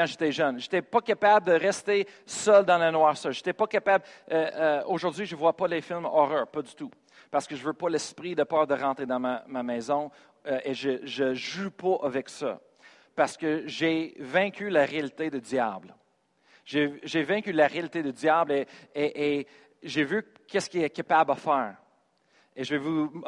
[0.00, 0.58] quand j'étais jeune.
[0.58, 3.32] Je n'étais pas capable de rester seul dans la noirceur.
[3.32, 4.04] Je n'étais pas capable.
[4.30, 6.90] Euh, euh, aujourd'hui, je ne vois pas les films horreur, pas du tout.
[7.30, 10.10] Parce que je ne veux pas l'esprit de peur de rentrer dans ma, maison
[10.46, 12.58] euh, et je ne joue pas avec ça.
[13.14, 15.94] Parce que j'ai vaincu la réalité du diable.
[16.64, 19.46] J'ai vaincu la réalité du diable et,
[19.82, 21.76] j'ai vu qu'est-ce qu'il est capable de faire.
[22.54, 23.22] Et je vais vous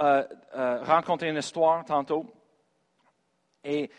[0.53, 2.33] raconter une histoire tantôt.
[3.65, 3.91] Et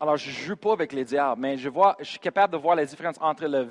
[0.00, 2.58] alors, je ne joue pas avec les diables, mais je, vois, je suis capable de
[2.58, 3.66] voir la différence entre la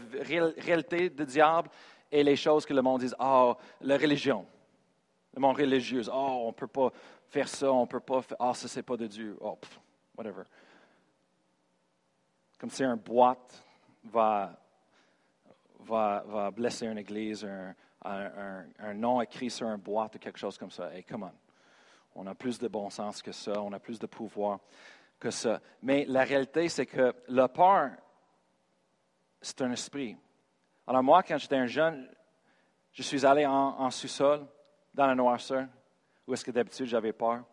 [0.59, 1.69] réalité du diable
[2.11, 4.45] et les choses que le monde dit, oh, la religion,
[5.33, 6.91] le monde religieux, oh, on ne peut pas
[7.29, 9.57] faire ça, on ne peut pas faire, oh, ça, c'est pas de Dieu, oh,
[10.15, 10.43] whatever.
[12.59, 13.63] Comme si un boîte
[14.03, 14.55] va,
[15.79, 17.73] va, va blesser une église, un,
[18.05, 20.93] un, un, nom écrit sur un boîte ou quelque chose comme ça.
[20.93, 21.31] Hey, come on.
[22.21, 24.59] On a plus de bon sens que ça, on a plus de pouvoir
[25.19, 25.61] que ça.
[25.81, 27.91] Mais la réalité, c'est que le peur,
[29.41, 30.17] c'est un esprit.
[30.87, 32.09] Alors moi, quand j'étais un jeune,
[32.93, 34.45] je suis allé en, sous-sol,
[34.93, 35.67] dans la noirceur,
[36.25, 37.43] où est-ce que d'habitude j'avais peur.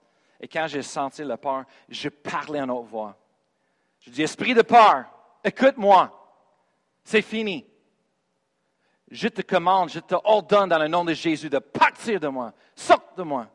[0.41, 3.17] Et quand j'ai senti la peur, je parlais en haute voix.
[4.01, 5.05] Je dis, esprit de peur,
[5.45, 6.13] écoute-moi,
[7.05, 7.67] c'est fini.
[9.11, 12.53] Je te commande, je te ordonne dans le nom de Jésus de partir de moi,
[12.75, 13.49] sors de moi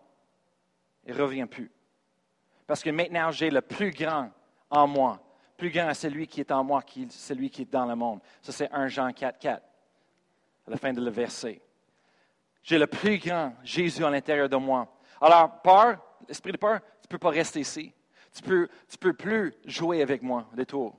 [1.05, 1.71] et reviens plus.
[2.71, 4.31] Parce que maintenant, j'ai le plus grand
[4.69, 5.19] en moi.
[5.57, 8.21] Plus grand, c'est celui qui est en moi, qui celui qui est dans le monde.
[8.41, 9.61] Ça, c'est 1 Jean 4, 4,
[10.67, 11.59] à la fin de le verset.
[12.63, 14.87] J'ai le plus grand Jésus à l'intérieur de moi.
[15.19, 15.97] Alors, peur,
[16.29, 17.93] l'esprit de peur, tu ne peux pas rester ici.
[18.33, 18.67] Tu ne
[19.01, 20.97] peux, plus jouer avec moi des tours.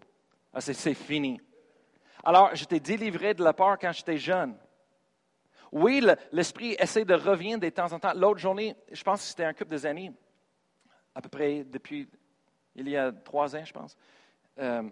[0.52, 1.40] Ah, c'est fini.
[2.22, 4.54] Alors, je t'ai délivré de la peur quand j'étais jeune.
[5.72, 8.12] Oui, le- l'esprit essaie de revenir de temps en temps.
[8.14, 10.12] L'autre journée, je pense que c'était un couple années,
[11.14, 12.08] à peu près depuis,
[12.74, 13.96] il y a trois ans, je pense,
[14.58, 14.88] euh,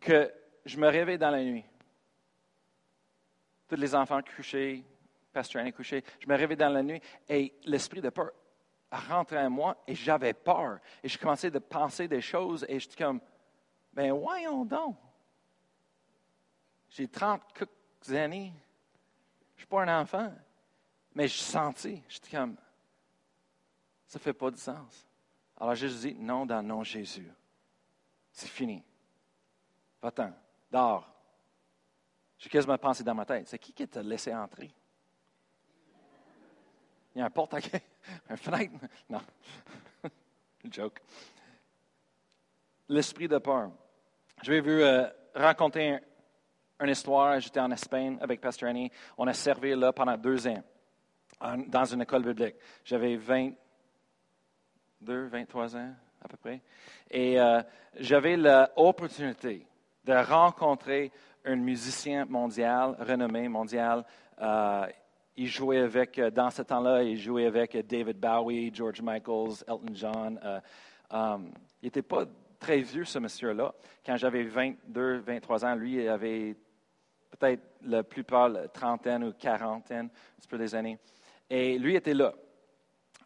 [0.00, 0.32] que
[0.64, 1.64] je me réveille dans la nuit.
[3.68, 4.84] Tous les enfants couchés,
[5.32, 8.32] Pasteur Annie couché, je me réveille dans la nuit et l'esprit de peur
[8.92, 10.78] rentrait en moi et j'avais peur.
[11.02, 13.20] Et je commençais de penser des choses et j'étais comme,
[13.92, 14.96] ben voyons donc.
[16.90, 18.52] J'ai 30 quelques années.
[19.54, 20.32] Je ne suis pas un enfant.
[21.14, 22.56] Mais je sentais, j'étais comme,
[24.12, 25.08] ça ne fait pas de sens.
[25.58, 27.32] Alors Jésus dit, non, dans le nom de Jésus.
[28.30, 28.84] C'est fini.
[30.02, 30.34] Va-t'en,
[30.70, 31.10] dors.
[32.36, 34.70] J'ai quasiment pensé dans ma tête, c'est qui qui t'a laissé entrer?
[37.14, 37.54] Il y a un porte
[38.28, 38.74] un fenêtre?
[39.08, 39.22] Non.
[40.70, 41.00] Joke.
[42.90, 43.70] L'esprit de peur.
[44.42, 46.00] Je vais vous euh, raconter un-
[46.84, 47.40] une histoire.
[47.40, 48.90] J'étais en Espagne avec Pasteur Annie.
[49.16, 50.62] On a servi là pendant deux ans
[51.68, 52.56] dans une école biblique.
[52.84, 53.16] J'avais
[55.02, 55.90] 22, 23 ans
[56.24, 56.60] à peu près.
[57.10, 57.60] Et euh,
[57.98, 59.66] j'avais l'opportunité
[60.04, 61.10] de rencontrer
[61.44, 64.04] un musicien mondial, renommé mondial.
[64.40, 64.86] Euh,
[65.36, 69.94] il jouait avec, euh, dans ce temps-là, il jouait avec David Bowie, George Michaels, Elton
[69.94, 70.40] John.
[71.10, 72.24] Um, il n'était pas
[72.58, 73.74] très vieux, ce monsieur-là.
[74.04, 76.56] Quand j'avais 22, 23 ans, lui, avait
[77.30, 80.98] peut-être la plupart, la trentaine ou quarantaine, un petit peu des années.
[81.50, 82.32] Et lui était là.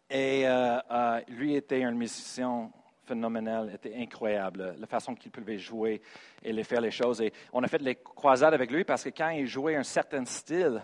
[0.09, 2.71] Et euh, euh, lui était un musicien
[3.05, 6.01] phénoménal, était incroyable, la façon qu'il pouvait jouer
[6.43, 7.21] et les faire les choses.
[7.21, 10.25] Et on a fait les croisades avec lui parce que quand il jouait un certain
[10.25, 10.81] style,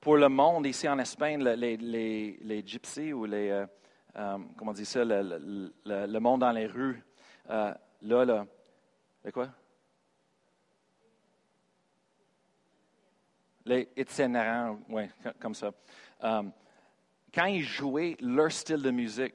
[0.00, 3.66] pour le monde ici en Espagne, le- les, les, les gypsies ou les, euh,
[4.56, 5.22] comment on dit ça, le,
[5.84, 7.02] le- le- monde dans les rues,
[7.48, 8.46] là, là,
[9.24, 9.48] les quoi?
[13.64, 15.04] Les itinérants, oui,
[15.40, 15.72] comme ça.
[17.34, 19.34] Quand ils jouaient leur style de musique,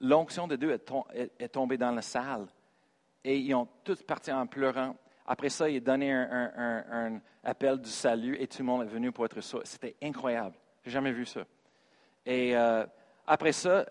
[0.00, 2.46] l'onction de Dieu est, tom- est- est tombée dans la salle
[3.24, 4.96] et ils ont tous parti en pleurant.
[5.26, 9.12] Après ça, il a donné un, appel du salut et tout le monde est venu
[9.12, 9.58] pour être ça.
[9.64, 10.54] C'était incroyable.
[10.84, 11.40] J'ai jamais vu ça.
[12.24, 12.86] Et euh,
[13.26, 13.84] après ça,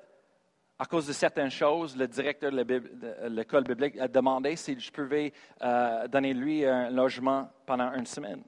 [0.79, 4.91] à cause de certaines choses, le directeur de de l'école biblique a demandé si je
[4.91, 8.43] pouvais euh, donner lui un logement pendant une semaine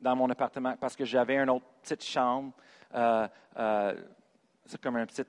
[0.00, 2.52] dans mon appartement parce que j'avais une autre petite chambre.
[2.94, 3.28] Euh,
[3.58, 3.94] euh,
[4.64, 5.28] c'est comme une petite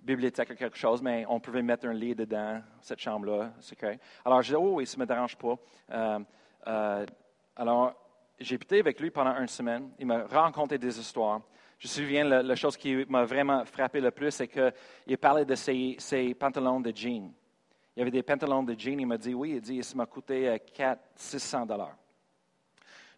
[0.00, 3.52] bibliothèque ou quelque chose, mais on pouvait mettre un lit dedans, cette chambre-là.
[3.80, 4.02] correct.
[4.24, 5.56] Alors, je disais, oh oui, ça ne me dérange pas.
[6.66, 7.06] Euh,
[7.56, 7.94] alors,
[8.38, 9.90] j'ai habité avec lui pendant une semaine.
[9.98, 11.40] Il m'a raconté des histoires.
[11.78, 15.54] Je me souviens, la, chose qui m'a vraiment frappé le plus, c'est qu'il parlait de
[15.54, 17.32] ses, pantalons de jeans.
[17.96, 19.00] Il y avait des pantalons de jeans.
[19.00, 21.96] Il m'a dit, oui, il dit, ça m'a coûté 4 600 dollars.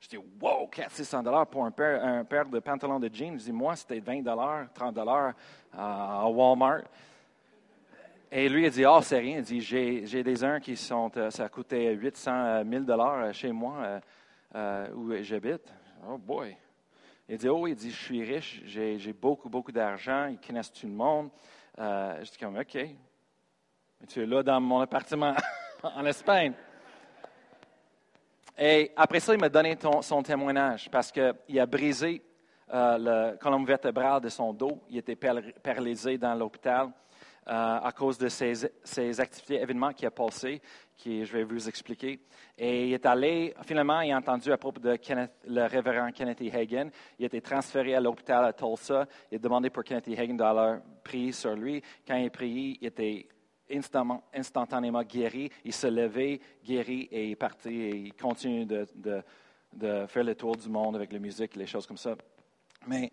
[0.00, 3.38] Je dis, wow, 4 600 dollars pour un paire, de pantalons de jeans.
[3.38, 5.32] Je dis, moi, c'était 20 dollars, 30 dollars
[5.72, 6.82] à Walmart.
[8.30, 9.38] Et lui, il dit, oh, c'est rien.
[9.38, 13.52] Il dit, j'ai, des uns qui sont, euh, ça a coûté 800 000 dollars chez
[13.52, 14.00] moi, euh,
[14.54, 15.72] euh, où j'habite.
[16.08, 16.56] Oh boy.
[17.28, 20.86] Il dit, oh, il dit, je suis riche, j'ai, beaucoup, beaucoup d'argent, ils connaissent tout
[20.86, 21.30] le monde.
[21.78, 22.74] Euh, je dis comme, OK.
[22.74, 25.34] Mais tu es là dans mon appartement
[25.82, 26.52] en Espagne.
[28.58, 32.22] Et après ça, il m'a donné son témoignage parce qu'il a brisé
[32.72, 34.82] euh, le colonne vertébrale de son dos.
[34.88, 36.86] Il était par- paralysé dans l'hôpital
[37.48, 40.60] euh, à cause de ses, ses activités, événements qu'il a passés,
[40.96, 42.18] qui je vais vous expliquer.
[42.58, 44.98] Et il est allé, finalement, il a entendu à propos de
[45.46, 46.50] le révérend Kenneth E.
[46.52, 46.88] Hagan.
[47.18, 49.06] Il a été transféré à l'hôpital à Tulsa.
[49.30, 50.18] Il a demandé pour Kenneth E.
[50.18, 51.82] Hagan d'aller prier sur lui.
[52.08, 53.28] Quand il a prié, il était
[53.70, 55.50] instantanément, guéri.
[55.64, 57.68] Il se levait, guéri, et il est parti.
[57.68, 58.86] Et il continue de,
[60.06, 62.14] faire le tour du monde avec la musique les choses comme ça.
[62.86, 63.10] Mais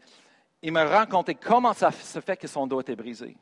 [0.61, 3.35] il m'a raconté comment ça se fait que son dos était brisé.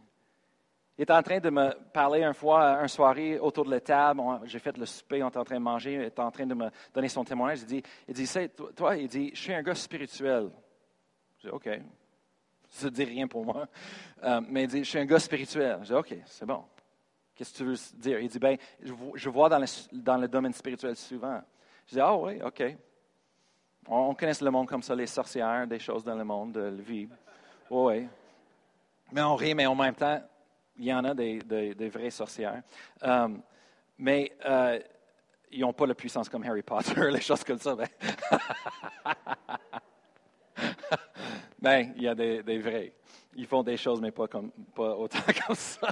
[0.98, 4.22] Il était en train de me parler une fois, une soirée, autour de la table.
[4.44, 5.94] J'ai fait le souper, on était en train de manger.
[5.94, 7.62] Il était en train de me donner son témoignage.
[7.62, 10.52] Il dit, il dit, toi, toi, il dit, je suis un gars spirituel.
[11.40, 11.70] Je dis, OK.
[12.70, 13.68] Ça ne dit rien pour moi.
[14.24, 15.80] Euh, mais il dit, je suis un gars spirituel.
[15.82, 16.64] Je dis, OK, c'est bon.
[17.36, 18.20] Qu'est-ce que tu veux dire?
[18.20, 19.60] Il dit, ben, je, vo- je vois dans
[20.18, 21.42] le, domaine spirituel souvent.
[21.88, 22.64] Je dis, ah oui, OK.
[23.88, 26.62] On, on connaît le monde comme ça, les sorcières, des choses dans le monde, de
[26.62, 27.08] la vie.
[27.70, 28.08] Oui.
[29.12, 30.22] Mais on rit, mais en même temps,
[30.78, 32.62] il y en a des vraies sorcières.
[33.04, 33.28] Euh,
[33.98, 34.80] mais euh,
[35.52, 37.76] ils n'ont pas la puissance comme Harry Potter, les choses comme ça.
[37.76, 37.88] Ben,
[41.62, 42.94] Ben, il y a des, des vrais.
[43.36, 45.88] Ils font des choses, mais pas, comme, pas autant comme ça.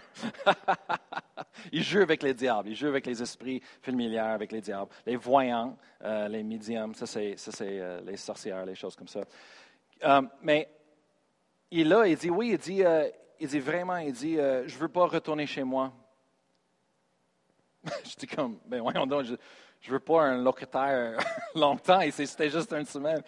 [1.72, 4.92] ils jouent avec les diables, ils jouent avec les esprits familiers, avec les diables.
[5.06, 9.22] Les voyants, euh, les médiums, ça c'est, euh, les sorcières, les choses comme ça.
[10.04, 10.70] Euh, mais
[11.72, 13.10] il là, il dit, oui, il dit, euh,
[13.40, 15.94] il dit vraiment, il dit, je ne veux pas retourner chez moi.
[18.04, 21.18] je dis comme, ben voyons donc, je ne veux pas un locataire
[21.56, 23.22] longtemps, et c'était juste une semaine.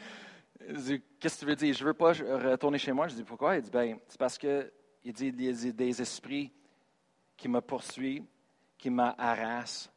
[1.20, 1.74] Qu'est-ce que tu veux dire?
[1.74, 3.08] Je ne veux pas retourner chez moi.
[3.08, 3.56] Je dis, pourquoi?
[3.56, 4.72] Il dit, ben, c'est parce que,
[5.04, 6.52] il dit, il y a des esprits
[7.36, 8.26] qui me poursuivent,
[8.78, 9.92] qui me harassent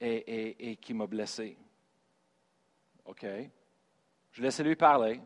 [0.00, 1.56] et, et qui m'ont blessé.
[3.04, 3.26] OK.
[4.32, 5.20] Je laisse lui parler.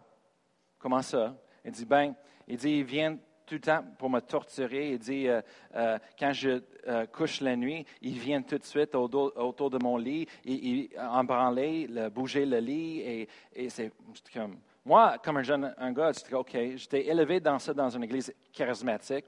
[0.79, 1.37] Comment ça?
[1.65, 2.15] Il dit, ben,
[2.49, 4.93] il dit, il vient tout le temps pour me torturer.
[4.93, 5.41] Il dit, euh,
[5.75, 9.97] euh, quand je euh, couche la nuit, il vient tout de suite autour, de mon
[9.97, 13.29] lit, il, le, bouger le lit.
[13.55, 13.93] Et c'est
[14.33, 18.05] comme, moi, comme un jeune un gars, j'étais OK, j'étais élevé dans ça dans une
[18.05, 19.25] église charismatique,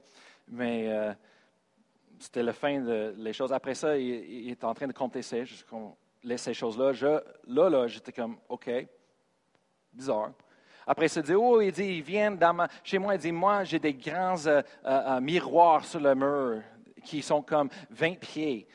[0.47, 1.15] mais
[2.19, 3.53] c'était la fin de les choses.
[3.53, 4.05] Après ça, il,
[4.45, 5.45] il est en train de compter ces,
[6.37, 6.91] ces choses-là.
[7.47, 8.69] là, là, j'étais comme OK,
[9.93, 10.31] bizarre.
[10.87, 12.39] Après, il se dit, oh, il dit, ils viennent
[12.83, 13.15] chez moi.
[13.15, 16.61] Il dit, moi, j'ai des grands euh, euh, euh, miroirs sur le mur
[17.05, 18.67] qui sont comme 20 pieds,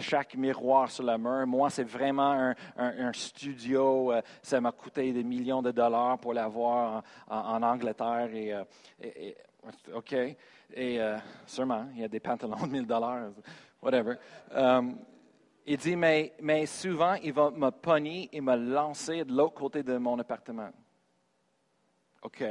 [0.00, 1.46] chaque miroir sur le mur.
[1.46, 4.12] Moi, c'est vraiment un, studio.
[4.42, 8.28] ça m'a coûté des millions de dollars pour l'avoir en, Angleterre.
[8.32, 9.36] Et,
[9.92, 10.14] OK.
[10.74, 11.00] Et
[11.46, 13.30] sûrement, il y a des pantalons de 1000 dollars,
[13.82, 14.16] whatever.
[15.66, 19.82] il dit, mais, mais souvent, il va me pogner et me lancer de l'autre côté
[19.82, 20.70] de mon appartement.
[22.22, 22.42] OK.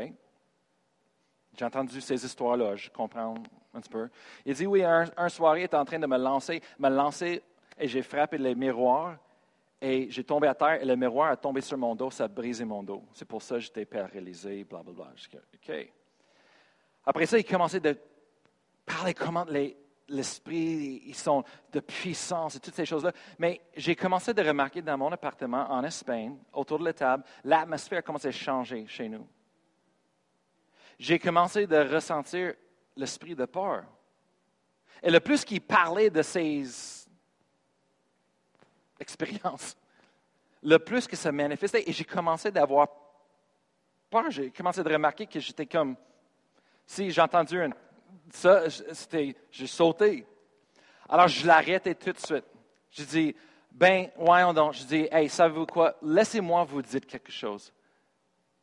[1.57, 3.35] J'ai entendu ces histoires-là, je comprends
[3.73, 4.09] un petit peu.
[4.45, 7.41] Il dit, oui, un, soir, il est en train de me lancer, me lancer,
[7.77, 9.17] et j'ai frappé les miroirs,
[9.81, 12.27] et j'ai tombé à terre, et le miroir a tombé sur mon dos, ça a
[12.27, 13.03] brisé mon dos.
[13.13, 15.11] C'est pour ça que j'étais paralysé, blablabla.
[15.35, 15.91] OK.
[17.05, 17.97] Après ça, il commençait de
[18.85, 19.45] parler comment
[20.07, 23.11] l'esprit, ils sont de puissance et toutes ces choses-là.
[23.39, 28.03] Mais j'ai commencé de remarquer dans mon appartement en Espagne, autour de la table, l'atmosphère
[28.03, 29.27] commençait à changer chez nous
[30.99, 32.53] j'ai commencé de ressentir
[32.95, 33.83] l'esprit de peur.
[35.01, 36.65] Et le plus qu'il parlait de ses
[38.99, 39.75] expériences,
[40.61, 42.87] le plus que ça manifestait, et j'ai commencé d'avoir
[44.09, 45.95] peur, j'ai commencé de remarquer que j'étais comme,
[46.85, 47.61] si j'ai entendu
[48.31, 50.25] ça, c'était, j'ai sauté.
[51.09, 52.45] Alors je l'arrêtais tout de suite.
[52.91, 53.35] Je dis,
[53.71, 57.73] ben, voyons donc, je dis, hey, savez-vous quoi, laissez-moi vous dire quelque chose.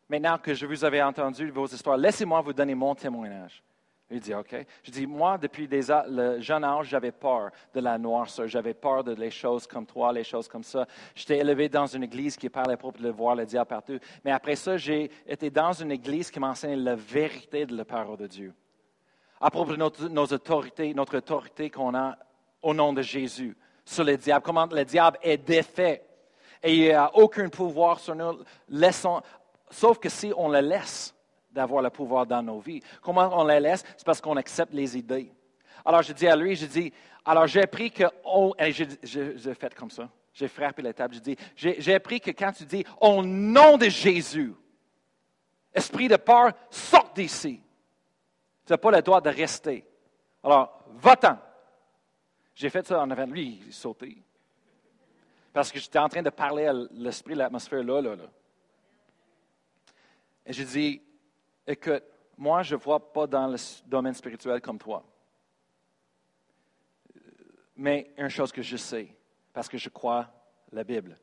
[0.08, 3.62] Maintenant que je vous avais entendu vos histoires, laissez-moi vous donner mon témoignage.
[4.10, 4.54] Il dit, OK.
[4.82, 8.48] Je dis, moi, depuis le jeune âge, j'avais peur de la noirceur.
[8.48, 10.86] J'avais peur de les choses comme toi, les choses comme ça.
[11.14, 13.98] J'étais élevé dans une église qui parlait propre de voir le diable partout.
[14.24, 18.16] Mais après ça, j'ai été dans une église qui m'enseignait la vérité de la parole
[18.16, 18.52] de Dieu.
[19.40, 22.16] À propos de nos autorités, notre autorité qu'on a
[22.62, 26.04] au nom de Jésus sur le diable, comment le diable est défait.
[26.62, 28.38] Et il n'y a aucun pouvoir sur nous.
[28.68, 29.22] Laissons,
[29.70, 31.14] Sauf que si on le laisse
[31.52, 33.84] d'avoir le pouvoir dans nos vies, comment on le laisse?
[33.96, 35.32] C'est parce qu'on accepte les idées.
[35.84, 36.92] Alors, je dis à lui, je dis,
[37.24, 38.04] alors j'ai appris que,
[39.02, 42.64] j'ai fait comme ça, j'ai frappé la table, je dis, j'ai appris que quand tu
[42.64, 44.54] dis au nom de Jésus,
[45.74, 47.60] esprit de peur, sort d'ici.
[48.66, 49.84] Tu n'as pas le droit de rester.
[50.42, 51.38] Alors, va-t'en.
[52.54, 54.22] J'ai fait ça en avant de lui, il sauté.
[55.52, 58.24] Parce que j'étais en train de parler à l'esprit, l'atmosphère là, là, là.
[60.46, 61.02] Et je dis,
[61.70, 62.02] écoute,
[62.36, 63.56] moi, je ne vois pas dans le
[63.86, 65.04] domaine spirituel comme toi.
[67.76, 69.16] Mais une chose que je sais,
[69.52, 70.30] parce que je crois
[70.72, 71.18] la Bible,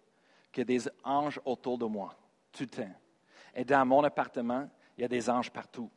[0.51, 2.15] qu'il y a des anges autour de moi,
[2.51, 2.95] tout le temps.
[3.53, 5.89] Et dans mon appartement, il y a des anges partout.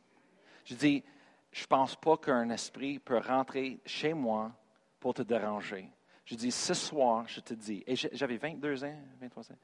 [0.65, 1.03] Je dis,
[1.51, 4.51] je ne pense pas qu'un esprit peut rentrer chez moi
[4.99, 5.89] pour te déranger.
[6.25, 9.57] Je dis, ce soir, je te dis, et j'avais 22 ans, 23 ans,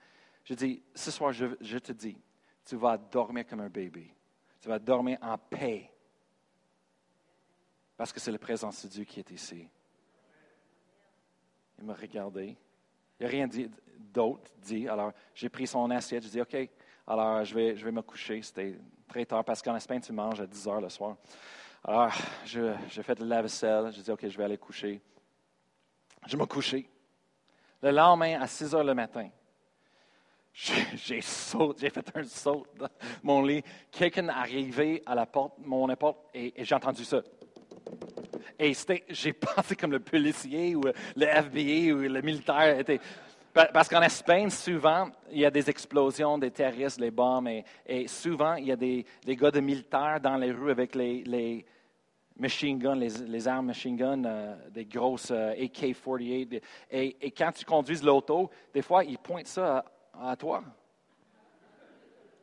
[0.44, 2.18] je dis, ce soir, je te dis,
[2.66, 4.16] tu vas dormir comme un bébé.
[4.60, 5.91] Tu vas dormir en paix.
[7.95, 9.68] Parce que c'est la présence de Dieu qui est ici.
[11.80, 12.58] Il m'a regardé.
[13.20, 13.47] Il n'a rien
[13.97, 14.88] d'autre dit.
[14.88, 16.24] Alors, j'ai pris son assiette.
[16.24, 16.55] Je dis, OK,
[17.08, 18.41] alors je vais, je vais me coucher.
[18.41, 21.18] C'était très tard parce qu'en Espagne, tu manges à 10 heures le soir.
[21.84, 22.12] Alors,
[22.45, 23.91] j'ai fait le lave-vaisselle.
[23.91, 25.01] Je dis, OK, je vais aller coucher.
[26.26, 26.89] Je me couché.
[27.82, 29.30] Le lendemain, à 6 heures le matin,
[30.95, 32.88] j'ai sauté, j'ai fait un saut dans
[33.22, 33.64] mon lit.
[33.91, 37.22] Quelqu'un est arrivé à la porte, mon porte, et, j'ai entendu ça.
[38.58, 38.74] Et
[39.10, 40.82] j'ai pensé comme le policier ou
[41.16, 42.99] le FBI ou le militaire était.
[43.53, 47.49] Parce qu'en Espagne, souvent, il y a des explosions, des terroristes, les bombes,
[47.86, 51.66] et, souvent, il y a des, gars de militaires dans les rues avec les,
[52.36, 56.62] machine guns, les, armes machine guns, euh, des grosses euh, AK-48.
[56.91, 59.84] Et, et, quand tu conduis l'auto, des fois, ils pointent ça
[60.22, 60.63] à, toi.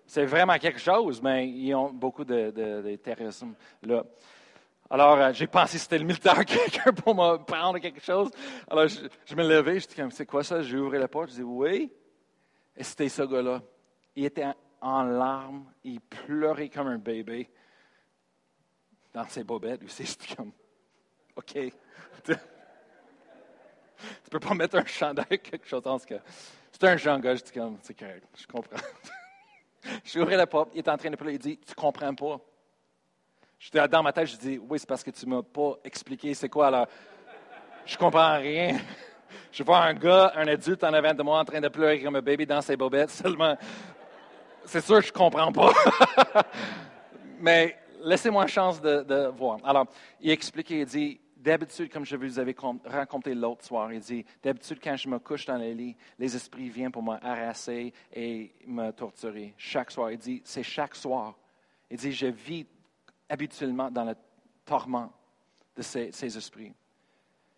[0.06, 4.04] C'est vraiment quelque chose, mais ils ont beaucoup de, terrorisme là.
[4.90, 8.30] Alors, euh, j'ai pensé que c'était le militaire, quelqu'un pour me prendre quelque chose.
[8.68, 10.60] Alors, je, je me levais, je dis c'est quoi ça?
[10.62, 11.90] J'ai ouvert la porte, je dis, oui.
[12.76, 13.62] Et c'était ce gars-là.
[14.16, 14.46] Il était
[14.80, 17.50] en, larmes, il pleurait comme un bébé
[19.12, 20.06] dans ses bobettes aussi.
[20.06, 20.52] C'était comme,
[21.36, 21.52] OK.
[22.24, 22.34] tu
[24.30, 25.82] peux pas mettre un chandail, quelque chose.
[25.86, 26.20] En tout cas,
[26.74, 28.76] c'était un jeune gars, je dis comme, c'est correct, je comprends.
[30.04, 32.40] je ouvert la porte, il était en train de pleurer, il dit, tu comprends pas.
[33.60, 36.48] J'étais dans ma tête, je dis, oui, c'est parce que tu m'as pas expliqué c'est
[36.48, 36.66] quoi.
[36.66, 36.88] Alors,
[37.86, 38.76] je comprends rien.
[39.52, 42.16] Je vois un gars, un adulte en avant de moi en train de pleurer comme
[42.16, 43.10] un bébé dans ses bobettes.
[43.22, 43.56] Seulement,
[44.64, 45.72] c'est sûr que je comprends pas.
[47.38, 49.58] Mais laissez-moi chance de, de, voir.
[49.62, 49.86] Alors,
[50.20, 54.78] il explique, il dit, d'habitude, comme je vous avais raconté l'autre soir, il dit, d'habitude,
[54.82, 58.90] quand je me couche dans le lit, les esprits viennent pour me harasser et me
[58.92, 59.54] torturer.
[59.58, 60.10] Chaque soir.
[60.10, 61.36] Il dit, c'est chaque soir.
[61.90, 62.66] Il dit, je vis
[63.28, 64.14] habituellement dans le
[64.64, 65.12] torment
[65.76, 66.72] de ces, esprits.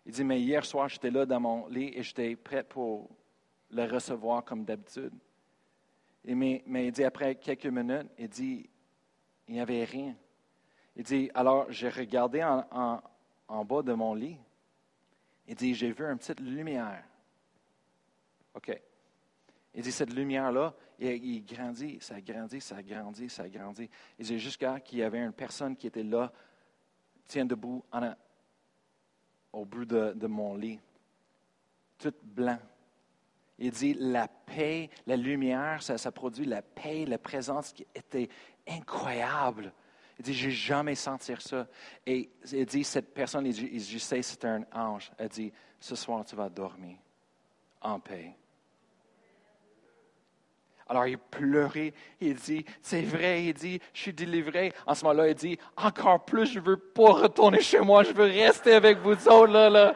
[0.05, 3.09] Il dit, mais hier soir, j'étais là dans mon lit et j'étais prêt pour
[3.71, 5.13] le recevoir comme d'habitude.
[6.25, 8.69] Mais, mais, il dit, après quelques minutes, il dit,
[9.47, 10.13] il n'y avait rien.
[10.97, 13.01] Il dit, alors j'ai regardé en,
[13.47, 14.37] en, bas de mon lit.
[15.47, 17.03] Il dit, j'ai vu une petite lumière.
[18.53, 18.79] OK.
[19.73, 23.89] Il dit, cette lumière-là, il, il, grandit, ça grandit, ça grandit, ça grandit.
[24.17, 26.31] Il dit, jusqu'à qu'il y avait une personne qui était là,
[27.27, 27.83] tient debout
[29.53, 30.79] au bout de, mon lit,
[31.97, 32.59] tout blanc.
[33.59, 38.29] Il dit, la paix, la lumière, ça, ça, produit la paix, la présence qui était
[38.67, 39.73] incroyable.
[40.19, 41.67] Il dit, j'ai jamais senti ça.
[42.05, 45.11] Et il dit, cette personne, il dit, je sais, c'est un ange.
[45.17, 46.97] Elle dit, ce soir, tu vas dormir
[47.81, 48.35] en paix.
[50.89, 54.71] Alors il pleurait, il dit, c'est vrai, il dit, je suis délivré.
[54.85, 58.13] En ce moment-là, il dit, encore plus, je ne veux pas retourner chez moi, je
[58.13, 59.95] veux rester avec vous autres, là, là.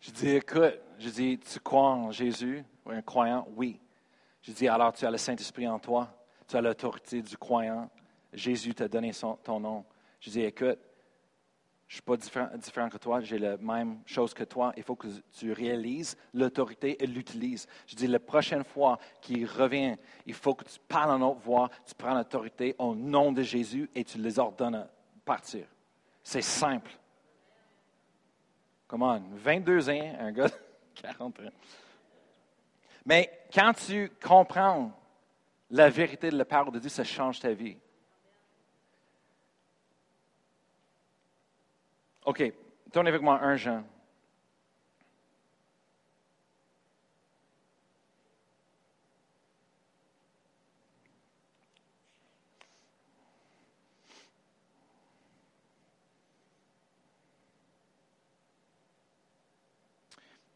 [0.00, 3.48] Je dis, écoute, je dis, tu crois en Jésus, un croyant?
[3.56, 3.80] Oui.
[4.42, 6.14] Je dis, alors tu as le Saint-Esprit en toi,
[6.48, 7.90] tu as l'autorité du croyant,
[8.32, 9.84] Jésus t'a donné ton nom.
[10.20, 10.78] Je dis, écoute,
[11.88, 14.72] je ne suis pas différent, différent, que toi, j'ai la même chose que toi.
[14.76, 15.06] Il faut que
[15.38, 17.68] tu réalises l'autorité et l'utilises.
[17.86, 21.70] Je dis, la prochaine fois qu'il revient, il faut que tu parles en autre voix,
[21.86, 24.88] tu prends l'autorité au nom de Jésus et tu les ordonnes à
[25.24, 25.66] partir.
[26.24, 26.90] C'est simple.
[28.88, 29.20] Comment?
[29.34, 30.54] 22 ans, un gars de
[31.02, 31.42] 40 ans.
[33.04, 34.90] Mais quand tu comprends
[35.70, 37.76] la vérité de la parole de Dieu, ça change ta vie.
[42.24, 42.52] OK,
[42.92, 43.84] tournez avec moi un Jean.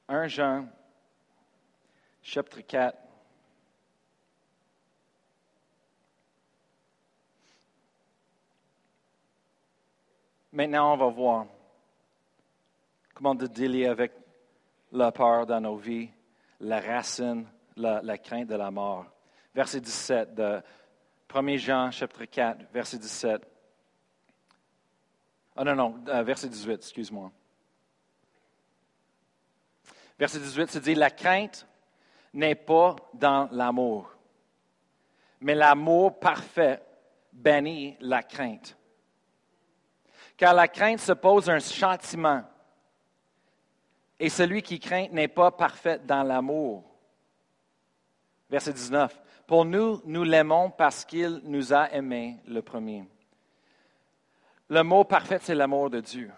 [0.09, 0.69] Un Jean,
[2.21, 3.10] chapitre 4.
[10.53, 11.47] Maintenant, on va voir
[13.15, 14.13] comment de dealer avec
[14.91, 16.11] la peur dans nos vies,
[16.59, 17.47] la racine,
[17.77, 19.07] la, crainte de la mort.
[19.55, 20.61] Verset 17 de
[21.33, 23.47] 1 Jean, chapitre 4, verset 17.
[25.55, 27.31] Ah non, non, euh, verset 18, excuse-moi.
[30.19, 31.67] Verset 18 se dit, la crainte
[32.35, 34.13] n'est pas dans l'amour,
[35.41, 36.83] mais l'amour parfait
[37.33, 38.77] bénit la crainte.
[40.41, 42.43] Car la crainte suppose un châtiment
[44.19, 46.83] et celui qui craint n'est pas parfait dans l'amour.
[48.49, 49.21] Verset 19.
[49.47, 53.05] Pour nous, nous l'aimons parce qu'il nous a aimés le premier.
[54.71, 56.31] Le mot parfait, c'est l'amour de Dieu.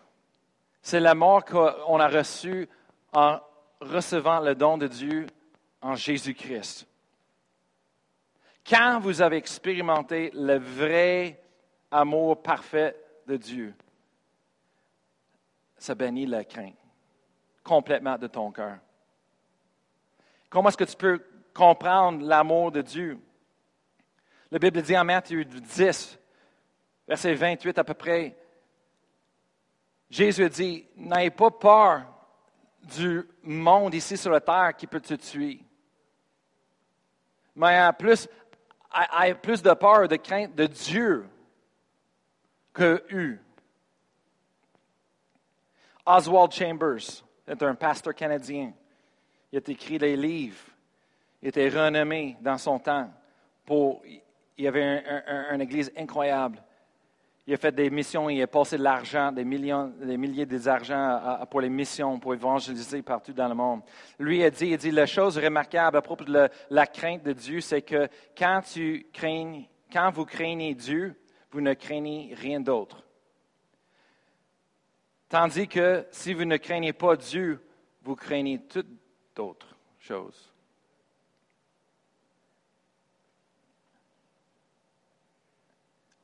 [0.83, 2.69] C'est l'amour qu'on a reçu
[3.13, 3.39] en
[3.81, 5.29] recevant le don de Dieu
[5.81, 6.89] en Jésus-Christ.
[8.69, 11.41] Quand vous avez expérimenté le vrai
[11.93, 12.97] amour parfait
[13.29, 13.77] de Dieu,
[15.83, 16.77] ça bénit la crainte
[17.65, 18.79] complètement de ton cœur.
[20.49, 21.21] Comment est-ce que tu peux
[21.53, 23.19] comprendre l'amour de Dieu?
[24.51, 26.19] La Bible dit en Matthieu 10,
[27.09, 28.37] verset 28 à peu près,
[30.09, 32.05] Jésus dit, n'ayez pas peur
[32.83, 35.65] du monde ici sur la terre qui peut te tuer.
[37.57, 38.29] Mais ayez plus,
[39.43, 41.27] plus de peur, de crainte de Dieu
[42.73, 43.39] que eux.
[46.05, 48.73] Oswald Chambers, est un pasteur canadien.
[49.53, 50.65] Il a écrit des livres.
[51.43, 53.11] Il était renommé dans son temps.
[53.65, 54.03] Pour,
[54.57, 55.03] il avait
[55.53, 56.63] une église incroyable.
[57.47, 61.69] Il a fait des missions, il a passé de l'argent, des, milliers d'argent pour les
[61.69, 63.83] missions, pour évangéliser partout dans le monde.
[64.21, 67.61] Lui a dit, il dit, la chose remarquable à propos de la, crainte de Dieu,
[67.61, 71.17] c'est que quand, tu craignes, quand vous craignez Dieu,
[71.51, 73.02] vous ne craignez rien d'autre.
[75.33, 77.59] Tandis que si vous ne craignez pas Dieu,
[78.03, 78.91] vous craignez toutes
[79.35, 80.53] d'autres choses.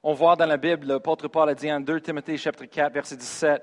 [0.02, 3.16] On voit dans la Bible, l'apôtre Paul a dit en 2 Timothée chapitre 4, verset
[3.16, 3.62] 17,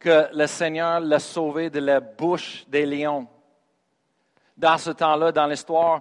[0.00, 3.28] que le Seigneur l'a sauvé de la bouche des lions.
[4.56, 6.00] Dans ce temps-là, dans l'histoire,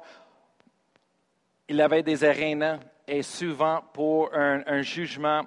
[1.67, 5.43] il avait des arénas et souvent pour un, jugement,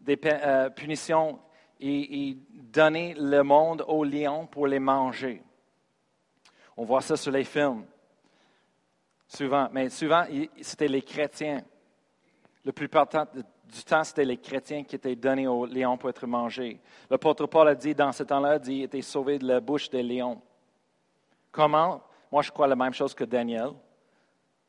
[0.00, 1.40] des euh, punitions,
[1.84, 2.38] il,
[2.72, 5.42] donnait le monde aux lions pour les manger.
[6.76, 7.84] On voit ça sur les films,
[9.28, 9.68] souvent.
[9.70, 10.24] Mais souvent,
[10.60, 11.62] c'était les chrétiens.
[12.74, 16.80] Plus important du temps, c'était les chrétiens qui étaient donnés aux lions pour être mangés.
[17.08, 20.40] L'apôtre Paul a dit dans ce temps-là, il était sauvé de la bouche des lions.
[21.52, 22.02] Comment?
[22.32, 23.68] Moi, je crois la même chose que Daniel.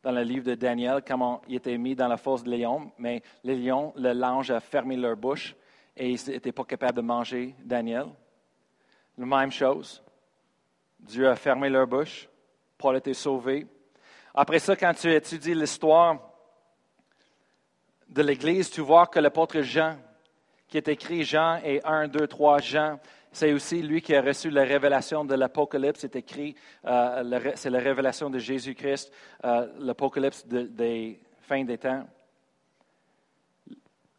[0.04, 3.24] Dans le livre de Daniel, comment il était mis dans la fosse de lions, mais
[3.44, 5.56] les lions, le l'ange a fermé leur bouche
[5.98, 8.08] et ils n'étaient pas capables de manger Daniel.
[9.18, 10.04] La même chose.
[11.00, 12.28] Dieu a fermé leur bouche.
[12.78, 13.66] Paul été sauvé.
[14.34, 16.20] Après ça, quand tu étudies l'histoire,
[18.08, 19.98] de l'Église, tu vois que l'apôtre Jean,
[20.68, 23.00] qui est écrit Jean et 1, 2, 3 Jean,
[23.32, 26.00] c'est aussi lui qui a reçu la révélation de l'Apocalypse.
[26.00, 29.12] C'est écrit, euh, c'est la révélation de Jésus-Christ,
[29.44, 32.08] euh, l'Apocalypse des fins des temps.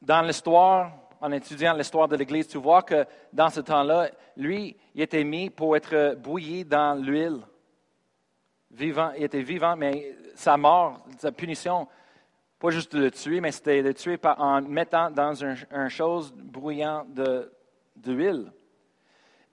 [0.02, 0.92] Dans l'histoire,
[1.26, 5.50] en étudiant l'histoire de l'Église, tu vois que dans ce temps-là, lui, il était mis
[5.50, 7.40] pour être bouilli dans l'huile.
[8.70, 11.88] Vivant, il était vivant, mais sa mort, sa punition,
[12.60, 16.32] pas juste de le tuer, mais c'était de le tuer en mettant dans une chose
[16.32, 17.08] bruyante
[17.96, 18.52] d'huile.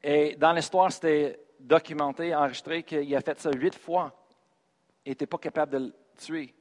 [0.03, 4.13] Et dans l'histoire, c'était documenté, enregistré qu'il a fait ça huit fois.
[5.03, 6.53] Il n'était pas capable de le tuer.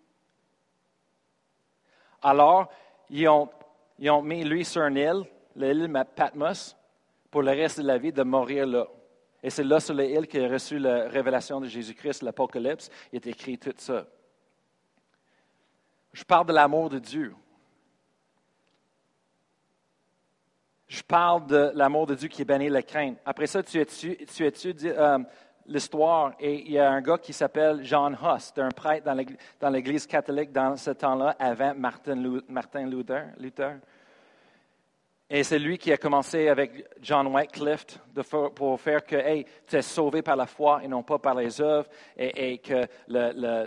[2.22, 2.70] Alors,
[3.10, 3.50] ils ont,
[3.98, 5.24] ils ont mis lui sur une île,
[5.56, 6.76] l'île Patmos,
[7.30, 8.86] pour le reste de la vie de mourir là.
[9.42, 12.90] Et c'est là sur l'île qu'il a reçu la révélation de Jésus-Christ, l'Apocalypse.
[13.12, 14.06] Il est écrit tout ça.
[16.12, 17.34] Je parle de l'amour de Dieu.
[20.86, 23.18] Je parle de l'amour de Dieu qui est banni la crainte.
[23.24, 25.18] Après ça, tu étudies, euh,
[25.66, 28.52] l'histoire et il y a un gars qui s'appelle John Huss.
[28.56, 29.06] Un prêtre
[29.60, 33.24] dans l'Église catholique dans ce temps-là, avant Martin Luther.
[35.34, 37.98] Et c'est lui qui a commencé avec John Wycliffe
[38.54, 41.58] pour faire que, hey, tu es sauvé par la foi et non pas par les
[41.60, 41.88] œuvres,
[42.18, 43.66] et, que le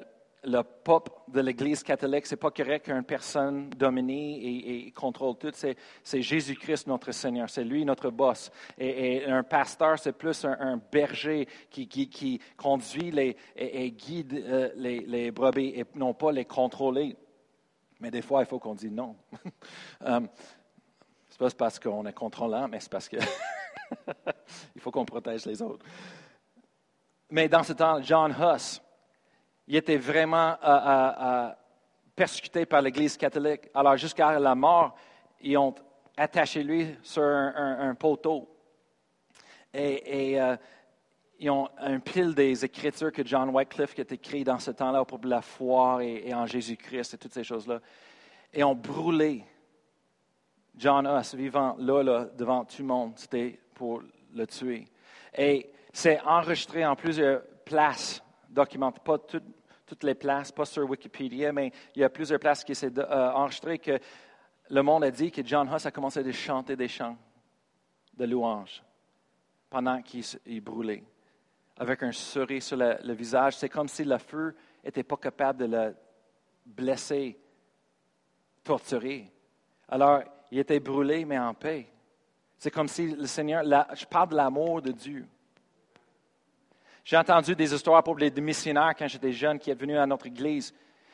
[0.64, 5.52] peuple de l'Église catholique, c'est pas correct qu'une personne domine et, contrôle tout.
[5.54, 7.50] C'est Jésus-Christ notre Seigneur.
[7.50, 8.52] C'est lui notre boss.
[8.78, 15.86] Et, un pasteur, c'est plus un, berger qui, conduit et, guide euh, les, brebis et
[15.96, 17.16] non pas les contrôler.
[18.00, 19.16] Mais des fois, il faut qu'on dise non.
[20.02, 20.28] um,
[21.30, 23.18] c'est pas parce qu'on est contrôlant, mais c'est parce que
[24.76, 25.86] il faut qu'on protège les autres.
[27.32, 28.82] Mais dans ce temps, John Huss,
[29.68, 31.50] il était vraiment euh, euh, euh,
[32.16, 33.70] persécuté par l'Église catholique.
[33.74, 34.96] Alors, jusqu'à la mort,
[35.42, 35.74] ils ont
[36.16, 38.48] attaché lui sur un, poteau.
[39.74, 40.40] Et,
[41.38, 45.20] ils ont un pile des écritures que John Wycliffe a écrit dans ce temps-là pour
[45.26, 47.82] la foi et, en Jésus-Christ et toutes ces choses-là.
[48.54, 49.44] Et ont brûlé
[50.78, 53.14] John Huss vivant là, là, devant tout le monde.
[53.18, 54.02] C'était pour
[54.34, 54.88] le tuer.
[55.38, 58.24] Et c'est enregistré en plusieurs places
[58.56, 59.18] documente pas
[59.86, 63.32] toutes les places, pas sur Wikipédia, mais il y a plusieurs places qui s'est euh,
[63.32, 64.00] enregistré que
[64.70, 67.18] le monde a dit que John Huss a commencé à chanter des chants
[68.14, 68.84] de louange
[69.70, 71.04] pendant qu'il brûlait,
[71.78, 73.58] avec un sourire sur le, visage.
[73.58, 75.96] C'est comme si le feu n'était pas capable de le
[76.66, 77.38] blesser,
[78.64, 79.32] torturer.
[79.90, 81.88] Alors, il était brûlé, mais en paix.
[82.58, 83.64] C'est comme si le Seigneur,
[83.94, 85.28] je parle de l'amour de Dieu.
[87.06, 90.26] J'ai entendu des histoires pour les missionnaires quand j'étais jeune qui sont venus à notre
[90.26, 90.74] église,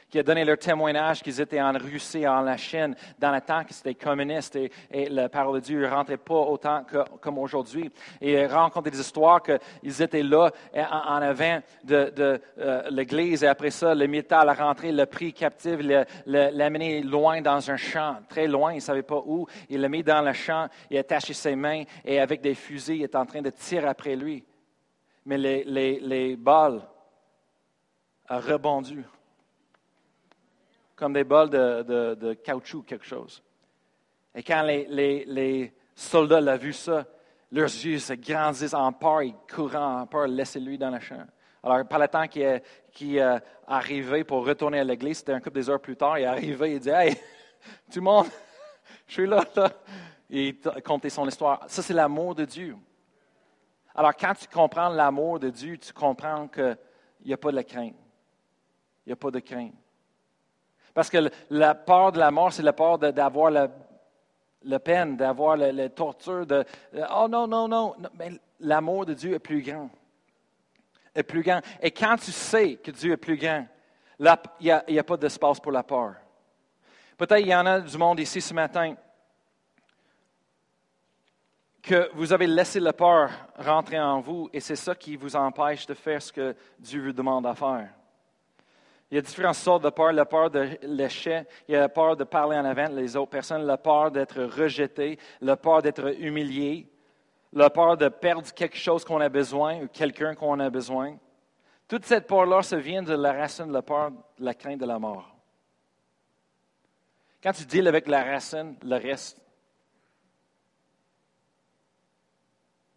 [0.09, 3.65] qui ont donné leur témoignage qu'ils étaient en Russie, en la Chine, dans le temps
[3.65, 6.85] que c'était communiste et, la parole de Dieu ne rentrait pas autant
[7.19, 7.91] comme aujourd'hui.
[8.21, 13.93] Et racontaient des histoires qu'ils étaient là en, avant de, euh, l'église et après ça,
[13.93, 15.77] le militaire a rentré, l'a pris captif,
[16.25, 19.45] l'a amené loin dans un champ, très loin, il ne savait pas où.
[19.69, 22.95] Il l'a mis dans le champ, il a attaché ses mains et avec des fusils,
[22.95, 24.45] il est en train de tirer après lui
[25.25, 26.81] mais les, les, balles
[28.27, 28.97] a rebondi.
[30.95, 33.41] Comme des bols de, de, caoutchouc, quelque chose.
[34.35, 37.05] Et quand les, les, les soldats l'ont vu ça,
[37.51, 41.27] leurs yeux se grandissent en peur, ils courent en peur, laissez-lui dans la chambre.
[41.63, 42.63] Alors, par le temps qu'il est,
[43.01, 46.27] est arrivé pour retourner à l'église, c'était un couple des heures plus tard, il est
[46.27, 47.15] arrivé, il dit Hey,
[47.91, 48.27] tout le monde,
[49.07, 49.71] je suis là, là.
[50.29, 51.65] Il comptait son histoire.
[51.67, 52.77] Ça, c'est l'amour de Dieu.
[53.95, 56.77] Alors, quand tu comprends l'amour de Dieu, tu comprends qu'il
[57.25, 57.95] n'y a pas de crainte.
[59.05, 59.73] Il n'y a pas de crainte.
[60.93, 65.89] Parce que la peur de la mort, c'est la peur d'avoir la, peine, d'avoir la,
[65.89, 66.45] torture,
[67.13, 67.95] oh non, non, non.
[68.17, 69.89] Mais l'amour de Dieu est plus grand.
[71.15, 71.61] Est plus grand.
[71.81, 73.65] Et quand tu sais que Dieu est plus grand,
[74.19, 74.27] il
[74.59, 76.15] n'y a, a, pas d'espace pour la peur.
[77.17, 78.95] Peut-être qu'il y en a du monde ici ce matin
[81.81, 85.85] que vous avez laissé la peur rentrer en vous et c'est ça qui vous empêche
[85.85, 87.89] de faire ce que Dieu vous demande à faire.
[89.09, 90.13] Il y a différentes sortes de peur.
[90.13, 93.31] La peur de l'échec, il y a la peur de parler en avant les autres
[93.31, 96.87] personnes, la peur d'être rejeté, la peur d'être humilié,
[97.51, 101.17] la peur de perdre quelque chose qu'on a besoin ou quelqu'un qu'on a besoin.
[101.89, 104.85] Toute cette peur-là, ça vient de la racine de la peur, de la crainte de
[104.85, 105.35] la mort.
[107.43, 109.41] Quand tu deals avec la racine, le reste,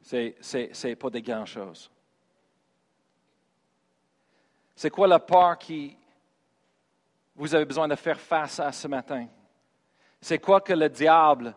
[0.05, 1.90] ce n'est pas des grandes choses.
[4.76, 5.96] C'est quoi la peur qui
[7.34, 9.26] vous avez besoin de faire face à ce matin?
[10.20, 11.55] C'est quoi que le diable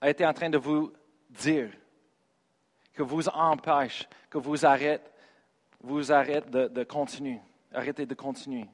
[0.00, 0.92] a été en train de vous
[1.28, 1.70] dire,
[2.92, 5.12] que vous empêche, que vous arrête,
[5.80, 7.40] vous arrête de, de continuer,
[7.72, 8.66] arrêtez de continuer?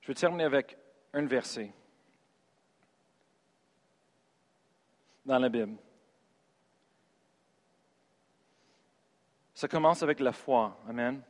[0.00, 0.76] Je vais terminer avec
[1.12, 1.72] un verset
[5.24, 5.76] dans la Bible.
[9.54, 10.78] Ça commence avec la foi.
[10.88, 11.20] Amen.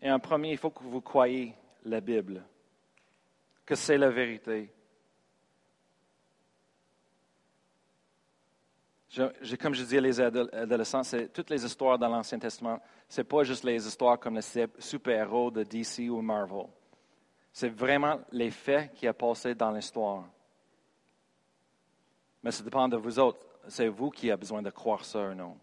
[0.00, 1.54] Et en premier, il faut que vous croyez
[1.84, 2.44] la Bible,
[3.64, 4.70] que c'est la vérité.
[9.58, 12.78] comme je dis à les adolescents, c'est toutes les histoires dans l'Ancien Testament.
[13.08, 16.66] Ce n'est pas juste les histoires comme les super-héros de DC ou Marvel.
[17.56, 20.24] C'est vraiment les faits qui ont passé dans l'histoire.
[22.42, 23.40] Mais ça dépend de vous autres.
[23.66, 25.56] C'est vous qui avez besoin de croire ça ou non.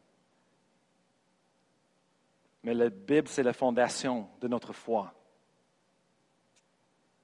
[2.64, 5.14] Mais la Bible, c'est la fondation de notre foi.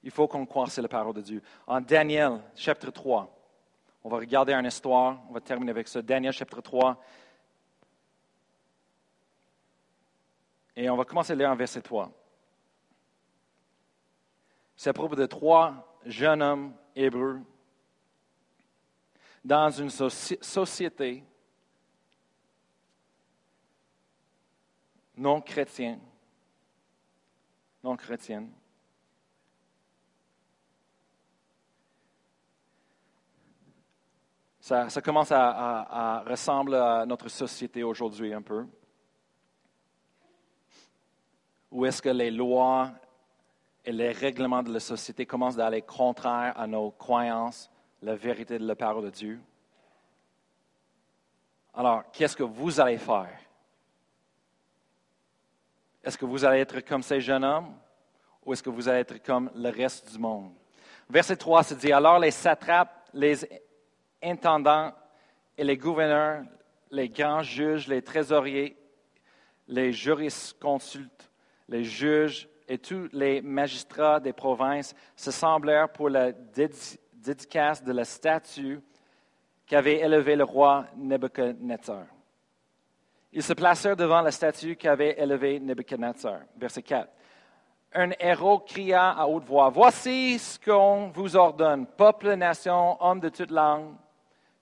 [0.04, 1.42] Il faut qu'on croie c'est la parole de Dieu.
[1.66, 3.28] En Daniel, chapitre 3,
[4.04, 6.00] on va regarder une histoire, on va terminer avec ça.
[6.00, 6.96] Daniel, chapitre 3.
[10.76, 12.19] Et on va commencer à lire en verset 3.
[14.80, 17.38] C'est à propos de trois jeunes hommes hébreux
[19.44, 21.22] dans une société
[25.18, 26.00] non chrétienne.
[27.84, 28.50] Non chrétienne.
[34.60, 38.66] Ça, commence à ressembler à notre société aujourd'hui un peu.
[41.70, 42.90] Où est-ce que les lois
[43.84, 47.70] et les règlements de la société commencent à aller contraire à nos croyances,
[48.02, 49.40] la vérité de la parole de Dieu.
[51.74, 53.38] Alors, qu'est-ce que vous allez faire?
[56.02, 57.74] Est-ce que vous allez être comme ces jeunes hommes
[58.44, 60.52] ou est-ce que vous allez être comme le reste du monde?
[61.08, 63.46] Verset 3 se dit, alors les satrapes, les
[64.22, 64.92] intendants
[65.56, 66.44] et les gouverneurs,
[66.90, 68.76] les grands juges, les trésoriers,
[69.68, 71.30] les jurisconsultes,
[71.68, 78.04] les juges et tous les magistrats des provinces se semblèrent pour la dédicace de la
[78.04, 78.80] statue
[79.66, 82.04] qu'avait élevée le roi Nebuchadnezzar.
[83.32, 86.42] Ils se placèrent devant la statue qu'avait élevée Nebuchadnezzar.
[86.56, 87.08] Verset 4.
[87.94, 93.30] Un héros cria à haute voix, Voici ce qu'on vous ordonne, peuple, nation, homme de
[93.30, 93.96] toute langue.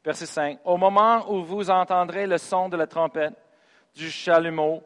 [0.02, 0.60] Verset 5.
[0.64, 3.34] Au moment où vous entendrez le son de la trompette,
[3.94, 4.82] du chalumeau,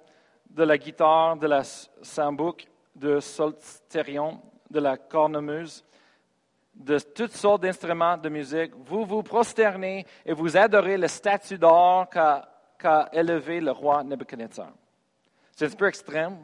[0.50, 4.40] de la guitare, de la sambuc de solsterion,
[4.70, 5.84] de la cornemuse,
[6.74, 12.08] de toutes sortes d'instruments de musique, vous vous prosternez et vous adorez le statue d'or
[12.08, 14.72] qu'a élevé le roi Nebuchadnezzar.
[15.54, 16.38] C'est un peu extrême,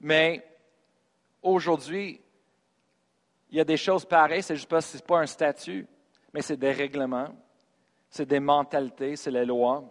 [0.00, 0.46] mais
[1.42, 2.20] aujourd'hui,
[3.50, 5.86] il y a des choses pareilles, c'est juste pas, c'est pas un statut,
[6.32, 7.34] mais c'est des règlements,
[8.08, 9.84] c'est des mentalités, c'est les lois.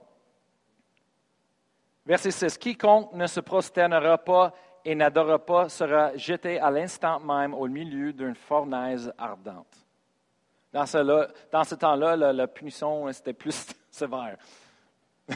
[2.06, 2.58] Verset 6.
[2.58, 4.54] Quiconque ne se prosternera pas
[4.86, 9.86] et n'adorera pas sera jeté à l'instant même au milieu d'une fournaise ardente.
[10.72, 14.38] Dans ce, temps-là, la, punition, c'était plus sévère.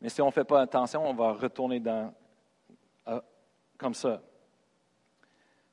[0.00, 2.14] Mais si on ne fait pas attention, on va retourner dans,
[3.08, 3.20] euh,
[3.76, 4.20] comme ça.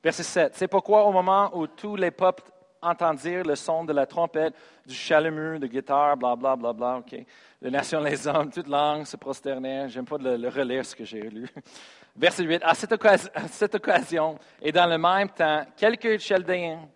[0.04, 0.56] Verset 7.
[0.56, 2.44] C'est pourquoi au moment où tous les peuples
[2.86, 4.54] entendirent le son de la trompette,
[4.86, 7.16] du chalumeau, de guitare, bla bla bla bla, OK.
[7.62, 9.90] Les nations, les hommes, toute langue se prosternèrent.
[9.90, 11.48] J'aime pas de le, relire ce que j'ai lu.
[12.16, 12.62] Verset 8.
[12.64, 16.88] À cette, occasion, et dans le même temps, quelques Chaldéens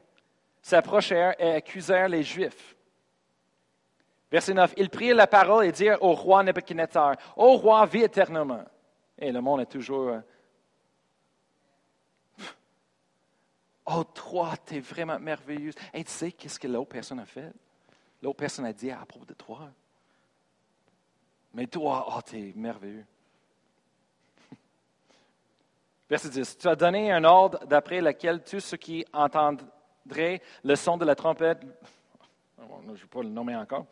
[0.62, 2.76] s'approchèrent et accusèrent les Juifs
[4.32, 4.74] Verset 9.
[4.78, 8.64] Ils prirent la parole et dirent au roi Nebuchadnezzar, Ô roi, vis éternellement.
[9.18, 10.20] Et le monde est toujours.
[13.90, 15.76] Oh, toi, tu es vraiment merveilleuse.
[15.94, 17.52] Et tu sais qu'est-ce que l'autre personne a fait?
[18.22, 19.70] L'autre personne a dit à propos de toi.
[21.54, 23.06] Mais toi, oh, tu es merveilleux.
[26.10, 26.58] Verset 10.
[26.58, 31.16] Tu as donné un ordre d'après lequel tous ceux qui entendraient le son de la
[31.16, 31.62] trompette
[32.86, 33.86] je ne vais pas le nommer encore,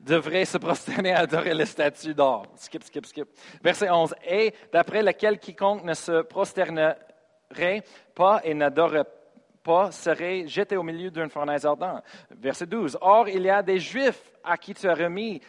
[0.00, 2.46] devrait se prosterner à adorer les statues d'or.
[2.56, 3.28] Skip, skip, skip.
[3.62, 4.14] Verset 11.
[4.26, 7.82] Et d'après lequel quiconque ne se prosternerait
[8.14, 9.04] pas et n'adorerait
[9.64, 12.04] pas serait jeté au milieu d'une fournaise ardente.
[12.30, 12.98] Verset 12.
[13.00, 15.40] Or, il y a des Juifs à qui tu as remis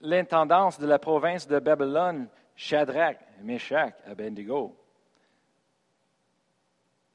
[0.00, 4.76] l'intendance de la province de Babylone, Shadrach, Meshach, Abednego.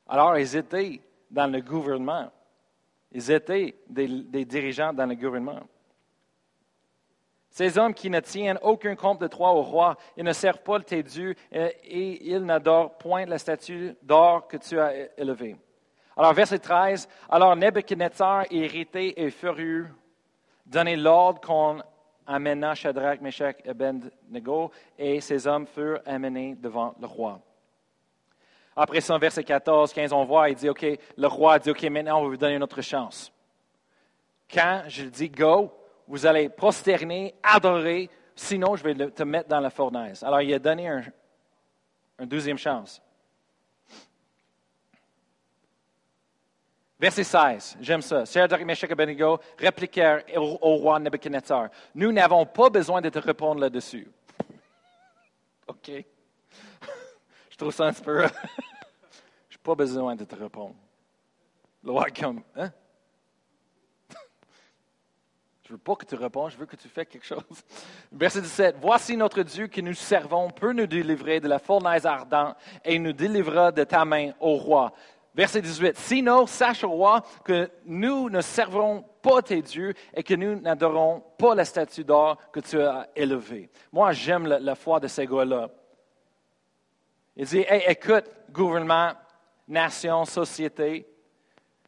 [0.08, 1.00] Alors, ils étaient
[1.30, 2.32] dans le gouvernement.
[3.12, 5.62] Ils étaient des, dirigeants dans le gouvernement.
[7.50, 10.80] Ces hommes qui ne tiennent aucun compte de toi au roi, ils ne servent pas
[10.80, 15.56] tes dieux et, ils n'adorent point la statue d'or que tu as élevée.
[16.18, 19.88] Alors, verset 13, alors Nebuchadnezzar, irrité et furieux,
[20.66, 21.80] donnait l'ordre qu'on
[22.26, 27.40] amena Shadrach, Meshach et Abednego, et ces hommes furent amenés devant le roi.
[28.76, 30.86] Après ça, verset 14, 15, on voit, il dit, OK,
[31.18, 33.32] le roi dit, OK, maintenant, on va vous donner une autre chance.
[34.52, 35.72] Quand je dis go,
[36.08, 40.24] vous allez prosterner, adorer, sinon je vais te mettre dans la fournaise.
[40.24, 41.04] Alors, il a donné un,
[42.20, 43.02] une deuxième chance.
[47.00, 48.26] Verset 16, j'aime ça.
[48.26, 51.70] Shadrach, Meshach et Abednego répliquèrent au, roi Nebuchadnezzar.
[51.94, 54.08] Nous n'avons pas besoin de te répondre là-dessus.
[55.68, 55.92] OK.
[57.52, 58.24] Je trouve ça un peu.
[59.50, 60.76] Je n'ai pas besoin de te répondre.
[61.84, 62.72] Le roi comme, hein?
[65.68, 67.44] Je veux pas que tu répondes, je veux que tu fasses quelque chose.
[68.12, 68.78] Verset 17.
[68.82, 73.14] Voici notre Dieu que nous servons peut nous délivrer de la fournaise ardente et nous
[73.14, 74.94] délivrera de ta main, au roi.
[75.38, 75.96] Verset 18.
[76.00, 81.54] Sinon, sache roi que nous ne servrons pas tes dieux et que nous n'adorons pas
[81.54, 83.70] la statue d'or que tu as élevée.
[83.92, 85.70] Moi, j'aime la, foi de ces gars-là.
[87.36, 89.12] Il dit, écoute, gouvernement,
[89.68, 91.08] nation, société,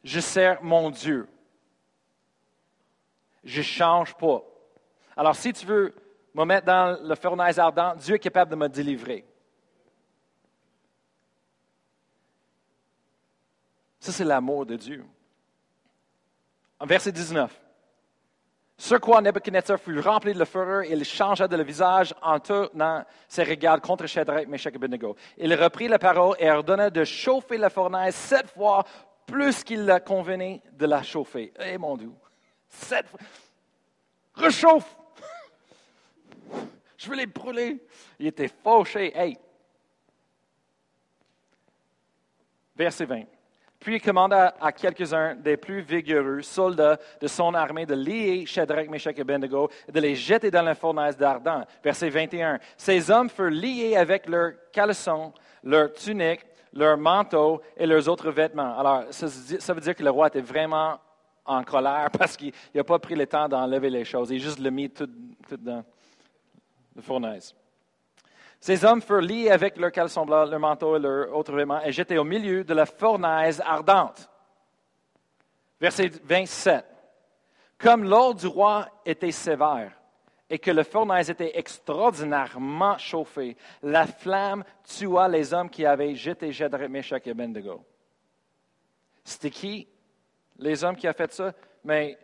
[0.04, 1.28] je sers mon Dieu.
[3.44, 4.44] Je ne change pas.
[5.18, 5.96] Alors, si tu veux
[6.36, 9.26] me mettre dans le fournaise ardent, Dieu est capable de me délivrer.
[14.00, 15.06] Ça, c'est l'amour de Dieu.
[16.82, 17.60] Verset 19.
[18.78, 23.44] Ce quoi Nebuchadnezzar fut rempli de fureur et il changea de visage en tournant ses
[23.44, 25.18] regards contre Shadrach, Meshach et Abednego.
[25.38, 28.86] Il reprit la parole et ordonna de chauffer la fournaise sept fois
[29.28, 31.54] plus qu'il la convenait de la chauffer.
[31.60, 32.12] Eh mon Dieu!
[32.70, 33.20] Sept fois!
[34.36, 34.96] Rechauffe!
[36.98, 37.86] Je veux les brûler.
[38.18, 39.12] Il était fauché.
[39.14, 39.38] Hey!
[42.78, 43.26] Verset 20.
[43.80, 48.90] Puis il commanda à quelques-uns des plus vigoureux soldats de son armée de lier Shadrach,
[48.90, 51.64] Meshach et Abednego et de les jeter dans la fournaise d'Ardent.
[51.82, 52.60] Verset 21.
[52.76, 58.78] Ces hommes furent liés avec leurs caleçons, leurs tuniques, leurs manteaux et leurs autres vêtements.
[58.78, 61.00] Alors, ça, veut dire que le roi était vraiment
[61.46, 64.30] en colère parce qu'il n'a pas pris le temps d'enlever les choses.
[64.32, 65.10] Il a juste le mis tout,
[65.48, 65.86] tout dans
[66.96, 67.56] la fournaise.
[68.60, 71.92] Ces hommes furent liés avec leurs caleçons blancs, leur manteau et leurs autres vêtements et
[71.92, 74.30] jetés au milieu de la fournaise ardente.
[75.80, 76.86] Verset 27.
[77.78, 79.94] Comme l'ordre du roi était sévère
[80.50, 86.52] et que la fournaise était extraordinairement chauffée, la flamme tua les hommes qui avaient jeté
[86.52, 87.86] Jedrech, Meshach et Abednego.
[89.24, 89.88] C'était qui
[90.58, 91.54] les hommes qui ont fait ça?
[91.86, 92.18] Mais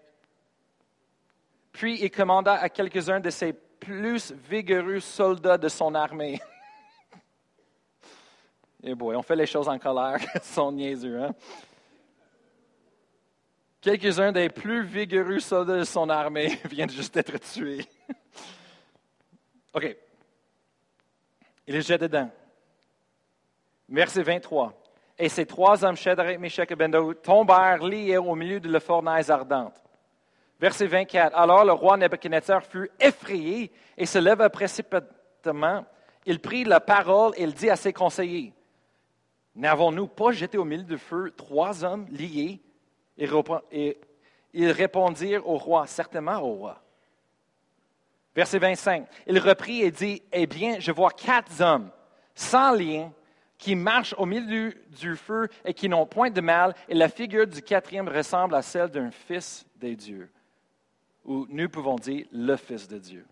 [1.72, 6.39] puis il commanda à quelques-uns de ses plus vigoureux soldats de son armée.
[8.84, 11.36] Et eh boy, on fait les choses en colère, sont niaiseux, hein?
[13.82, 17.86] Quelques-uns des plus vigoureux soldats de son armée viennent juste d'être tués.
[19.73, 19.95] OK.
[21.67, 22.32] Il est jeté dedans.
[23.88, 24.73] Verset 23.
[25.17, 29.30] Et ces trois hommes, Shadrach, Meshach et Abednego, tombèrent liés au milieu de la fournaise
[29.30, 29.85] ardente.
[30.60, 31.36] Verset 24.
[31.36, 35.86] Alors le roi Nebuchadnezzar fut effrayé et se leva précipitamment.
[36.26, 38.53] Il prit la parole et il dit à ses conseillers
[39.56, 42.62] N'avons-nous pas jeté au milieu du feu trois hommes liés
[43.18, 43.97] Et
[44.53, 46.82] ils répondirent au roi Certainement au roi.
[48.36, 49.08] Verset 25.
[49.28, 51.89] Il reprit et dit Eh bien, je vois quatre hommes
[52.34, 53.12] sans lien
[53.58, 57.47] qui marchent au milieu du, feu et qui n'ont point de mal, et la figure
[57.47, 60.30] du quatrième ressemble à celle d'un fils des dieux,
[61.26, 63.26] ou nous pouvons dire le fils de Dieu.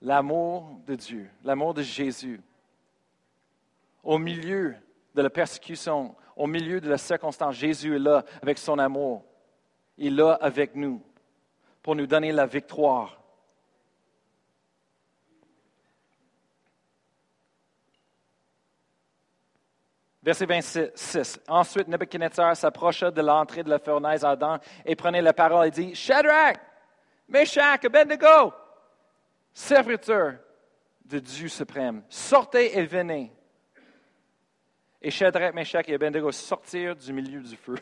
[0.00, 2.40] L'amour de Dieu, l'amour de Jésus,
[4.04, 4.76] au milieu
[5.14, 9.24] de la persécution, au milieu de la circonstance, Jésus est là avec son amour.
[9.96, 11.02] Il est là avec nous
[11.82, 13.17] pour nous donner la victoire.
[20.28, 21.40] Verset 26.
[21.48, 25.94] Ensuite, Nebuchadnezzar s'approcha de l'entrée de la fournaise ardente et prenait la parole et dit
[25.94, 26.58] Shadrach,
[27.26, 28.52] Meshach, Abednego,
[29.54, 30.34] serviteur
[31.06, 33.32] de Dieu suprême, sortez et venez.
[35.00, 37.76] Et Shadrach, Meshach et Abednego sortirent du milieu du feu.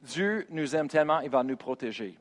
[0.00, 2.16] Dieu nous aime tellement, il va nous protéger.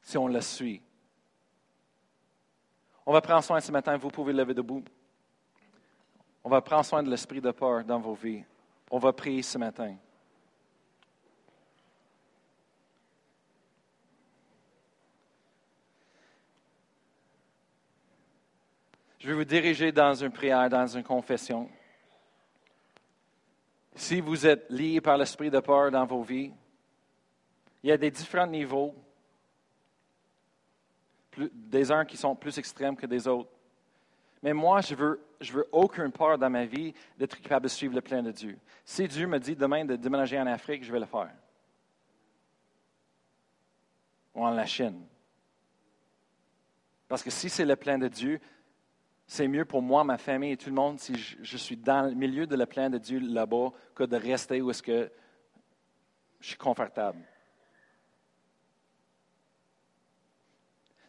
[0.00, 0.80] Si on le suit.
[3.10, 4.84] On va prendre soin ce matin, vous pouvez lever debout.
[6.44, 8.44] On va prendre soin de l'esprit de peur dans vos vies.
[8.88, 9.96] On va prier ce matin.
[19.18, 21.68] Je vais vous diriger dans une prière, dans une confession.
[23.96, 26.52] Si vous êtes lié par l'esprit de peur dans vos vies,
[27.82, 28.94] il y a des différents niveaux
[31.52, 33.50] des uns qui sont plus extrêmes que des autres.
[34.42, 37.94] Mais moi, je veux, je veux aucune peur dans ma vie d'être capable de suivre
[37.94, 38.58] le plan de Dieu.
[38.84, 41.30] Si Dieu me dit demain de déménager en Afrique, je vais le faire.
[44.34, 45.04] Ou en la Chine.
[47.08, 48.40] Parce que si c'est le plan de Dieu,
[49.26, 52.08] c'est mieux pour moi, ma famille et tout le monde si je, je suis dans
[52.08, 55.10] le milieu de le plan de Dieu là-bas que de rester où est-ce que
[56.40, 57.18] je suis confortable.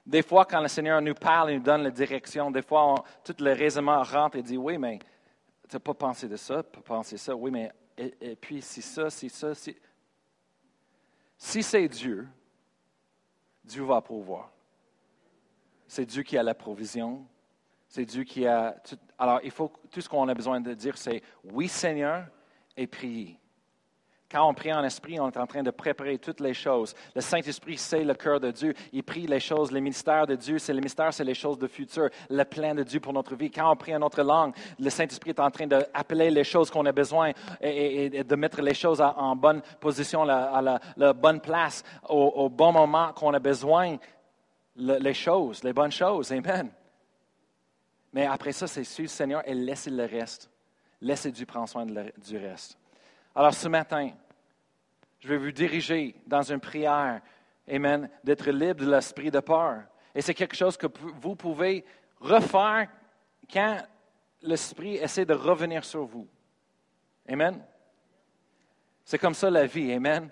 [0.06, 3.36] Des fois, quand le Seigneur nous parle et nous donne la direction, des fois, tout
[3.40, 5.00] le raisonnement rentre et dit Oui, mais
[5.70, 7.36] tu n'as pas pensé de ça, pas pensé ça.
[7.36, 9.76] Oui, mais et, puis si ça, si ça, si.
[11.38, 12.28] Si c'est Dieu,
[13.64, 14.52] Dieu va pouvoir.
[15.88, 17.26] C'est Dieu qui a la provision.
[17.88, 18.82] C'est Dieu qui a.
[19.18, 22.26] alors, il faut, tout ce qu'on a besoin de dire, c'est oui, Seigneur,
[22.78, 23.38] et prier.
[24.32, 26.96] Quand on prie en esprit, on est en train de préparer toutes les choses.
[27.14, 28.74] Le Saint-Esprit, c'est le cœur de Dieu.
[28.94, 31.68] Il prie les choses, le ministère de Dieu, c'est le ministère, c'est les choses de
[31.68, 33.52] futur, le plan de Dieu pour notre vie.
[33.52, 36.86] Quand on prie en autre langue, le Saint-Esprit est en train d'appeler les choses qu'on
[36.86, 42.48] a besoin et, de mettre les choses en bonne position, à la, bonne place, au,
[42.48, 43.98] bon moment qu'on a besoin,
[44.78, 46.32] les choses, les bonnes choses.
[46.32, 46.72] Amen.
[48.14, 50.50] Mais après ça, c'est suivre le Seigneur et laisser le reste.
[51.02, 52.78] Laissez Dieu prendre soin du reste.
[53.36, 54.12] Alors ce matin,
[55.20, 57.22] je vais vous diriger dans une prière,
[57.70, 59.84] Amen, d'être libre de l'esprit de peur.
[60.14, 60.88] Et c'est quelque chose que
[61.22, 61.86] vous pouvez
[62.20, 62.90] refaire
[63.52, 63.78] quand
[64.42, 66.28] l'esprit essaie de revenir sur vous.
[67.30, 67.64] Amen?
[69.06, 69.94] C'est comme ça la vie.
[69.94, 70.30] Amen?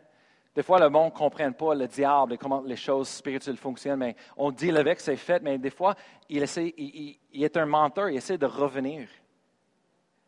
[0.56, 4.00] Des fois, le monde ne comprend pas le diable et comment les choses spirituelles fonctionnent,
[4.00, 5.96] mais on dit avec, c'est fait, mais des fois,
[6.28, 9.08] il, essaie, il, est un menteur, il essaie de revenir.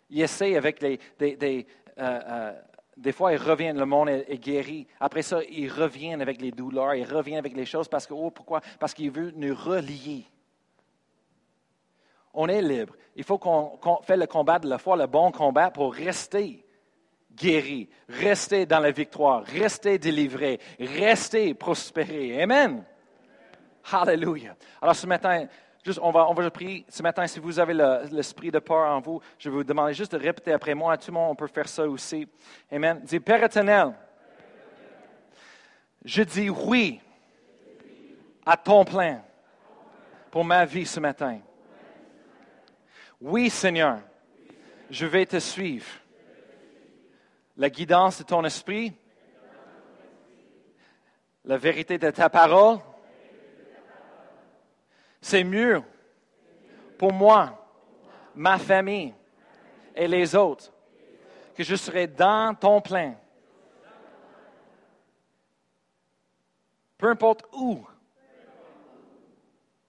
[0.10, 1.68] Il essaie avec des,
[1.98, 2.62] euh, euh,
[2.98, 4.88] des fois, ils reviennent, le monde est, guéri.
[5.00, 8.30] Après ça, ils reviennent avec les douleurs, ils reviennent avec les choses parce que, oh,
[8.32, 8.62] pourquoi?
[8.80, 10.26] Parce qu'il veut nous relier.
[12.34, 12.96] On est libre.
[13.16, 16.66] Il faut qu'on fasse le combat de la foi, le bon combat pour rester
[17.36, 22.42] guéri, rester dans la victoire, rester délivré, rester prospéré.
[22.42, 22.84] Amen.
[23.92, 24.56] Hallelujah.
[24.82, 25.48] Alors ce matin,
[25.84, 27.26] Juste, on va, on va prier ce matin.
[27.26, 27.74] Si vous avez
[28.12, 30.96] l'esprit de peur en vous, je vais vous demander juste de répéter après moi.
[30.98, 32.28] Tout le monde, on peut faire ça aussi.
[32.72, 33.02] Amen.
[33.04, 33.94] Dis, Père éternel,
[36.06, 37.00] je dis oui
[38.46, 39.24] à ton plan
[40.30, 41.40] pour ma vie ce matin.
[43.20, 44.00] Oui, Seigneur,
[44.90, 45.88] je vais te suivre.
[47.58, 48.94] La guidance de ton esprit,
[51.44, 52.80] la vérité de ta parole
[55.22, 55.84] c'est mieux
[56.98, 57.58] pour moi,
[58.36, 59.14] ma famille
[59.96, 60.72] et les autres
[61.56, 63.16] que je serai dans ton plein.
[66.98, 67.86] Peu importe où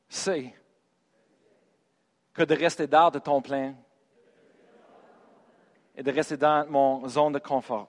[0.09, 0.55] c'est,
[2.33, 3.75] que de rester dehors de ton plein
[5.95, 7.89] et de rester dans mon zone de confort.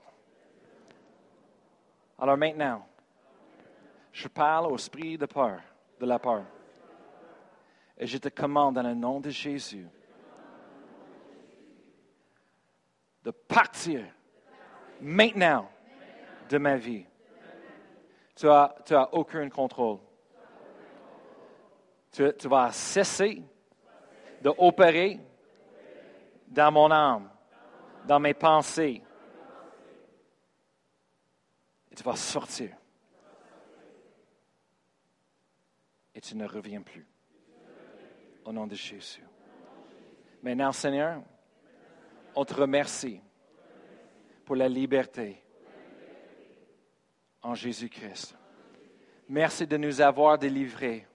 [2.20, 2.86] Alors maintenant,
[4.12, 5.60] je parle au esprit de peur,
[6.00, 6.44] de la peur.
[7.98, 9.88] Et je te commande dans le nom de Jésus
[13.24, 14.06] de partir
[15.00, 15.70] maintenant
[16.50, 17.06] de ma vie.
[18.36, 20.00] Tu n'as tu as aucun contrôle.
[22.12, 23.42] Tu, tu vas cesser
[24.42, 25.20] d'opérer
[26.48, 27.30] dans mon âme,
[28.06, 29.02] dans mes pensées.
[31.92, 32.76] Et tu vas sortir.
[36.14, 37.08] Et tu ne reviens plus.
[38.46, 39.24] Au nom de Jésus.
[40.42, 41.22] Maintenant, Seigneur,
[42.36, 43.22] on te remercie
[44.46, 45.42] pour la liberté
[47.42, 48.36] en Jésus-Christ.
[49.30, 51.08] Merci de nous avoir délivrés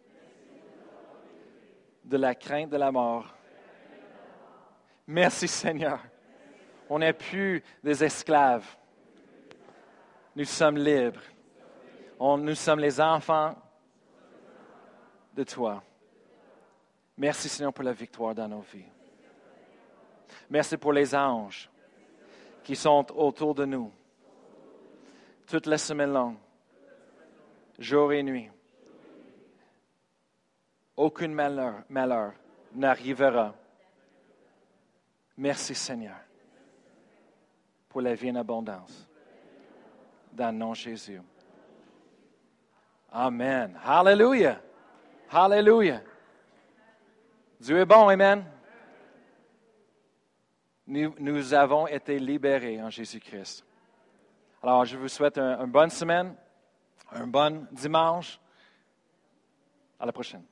[2.05, 3.35] de la crainte de la mort.
[5.07, 6.01] Merci Seigneur.
[6.89, 8.67] On n'est plus des esclaves.
[10.35, 11.21] Nous sommes libres.
[12.21, 13.55] nous sommes les enfants
[15.35, 15.83] de toi.
[17.19, 18.85] Merci Seigneur pour la victoire dans nos vies.
[20.49, 21.69] Merci pour les anges
[22.63, 23.91] qui sont autour de nous
[25.45, 26.37] toute la semaine longue,
[27.77, 28.49] jour et nuit.
[30.97, 32.35] Aucun malheur, malheur
[32.75, 33.53] n'arrivera.
[35.37, 36.17] Merci Seigneur
[37.89, 39.09] pour la vie en abondance.
[40.33, 41.21] Dans le nom de Jésus.
[43.11, 43.77] Amen.
[43.85, 44.61] Hallelujah.
[45.33, 46.03] Hallelujah.
[47.61, 48.45] Dieu est bon, Amen.
[50.87, 53.65] Nous, avons été libérés en Jésus-Christ.
[54.63, 56.35] Alors, je vous souhaite une bonne semaine,
[57.13, 58.41] un bon dimanche.
[60.01, 60.45] À la prochaine.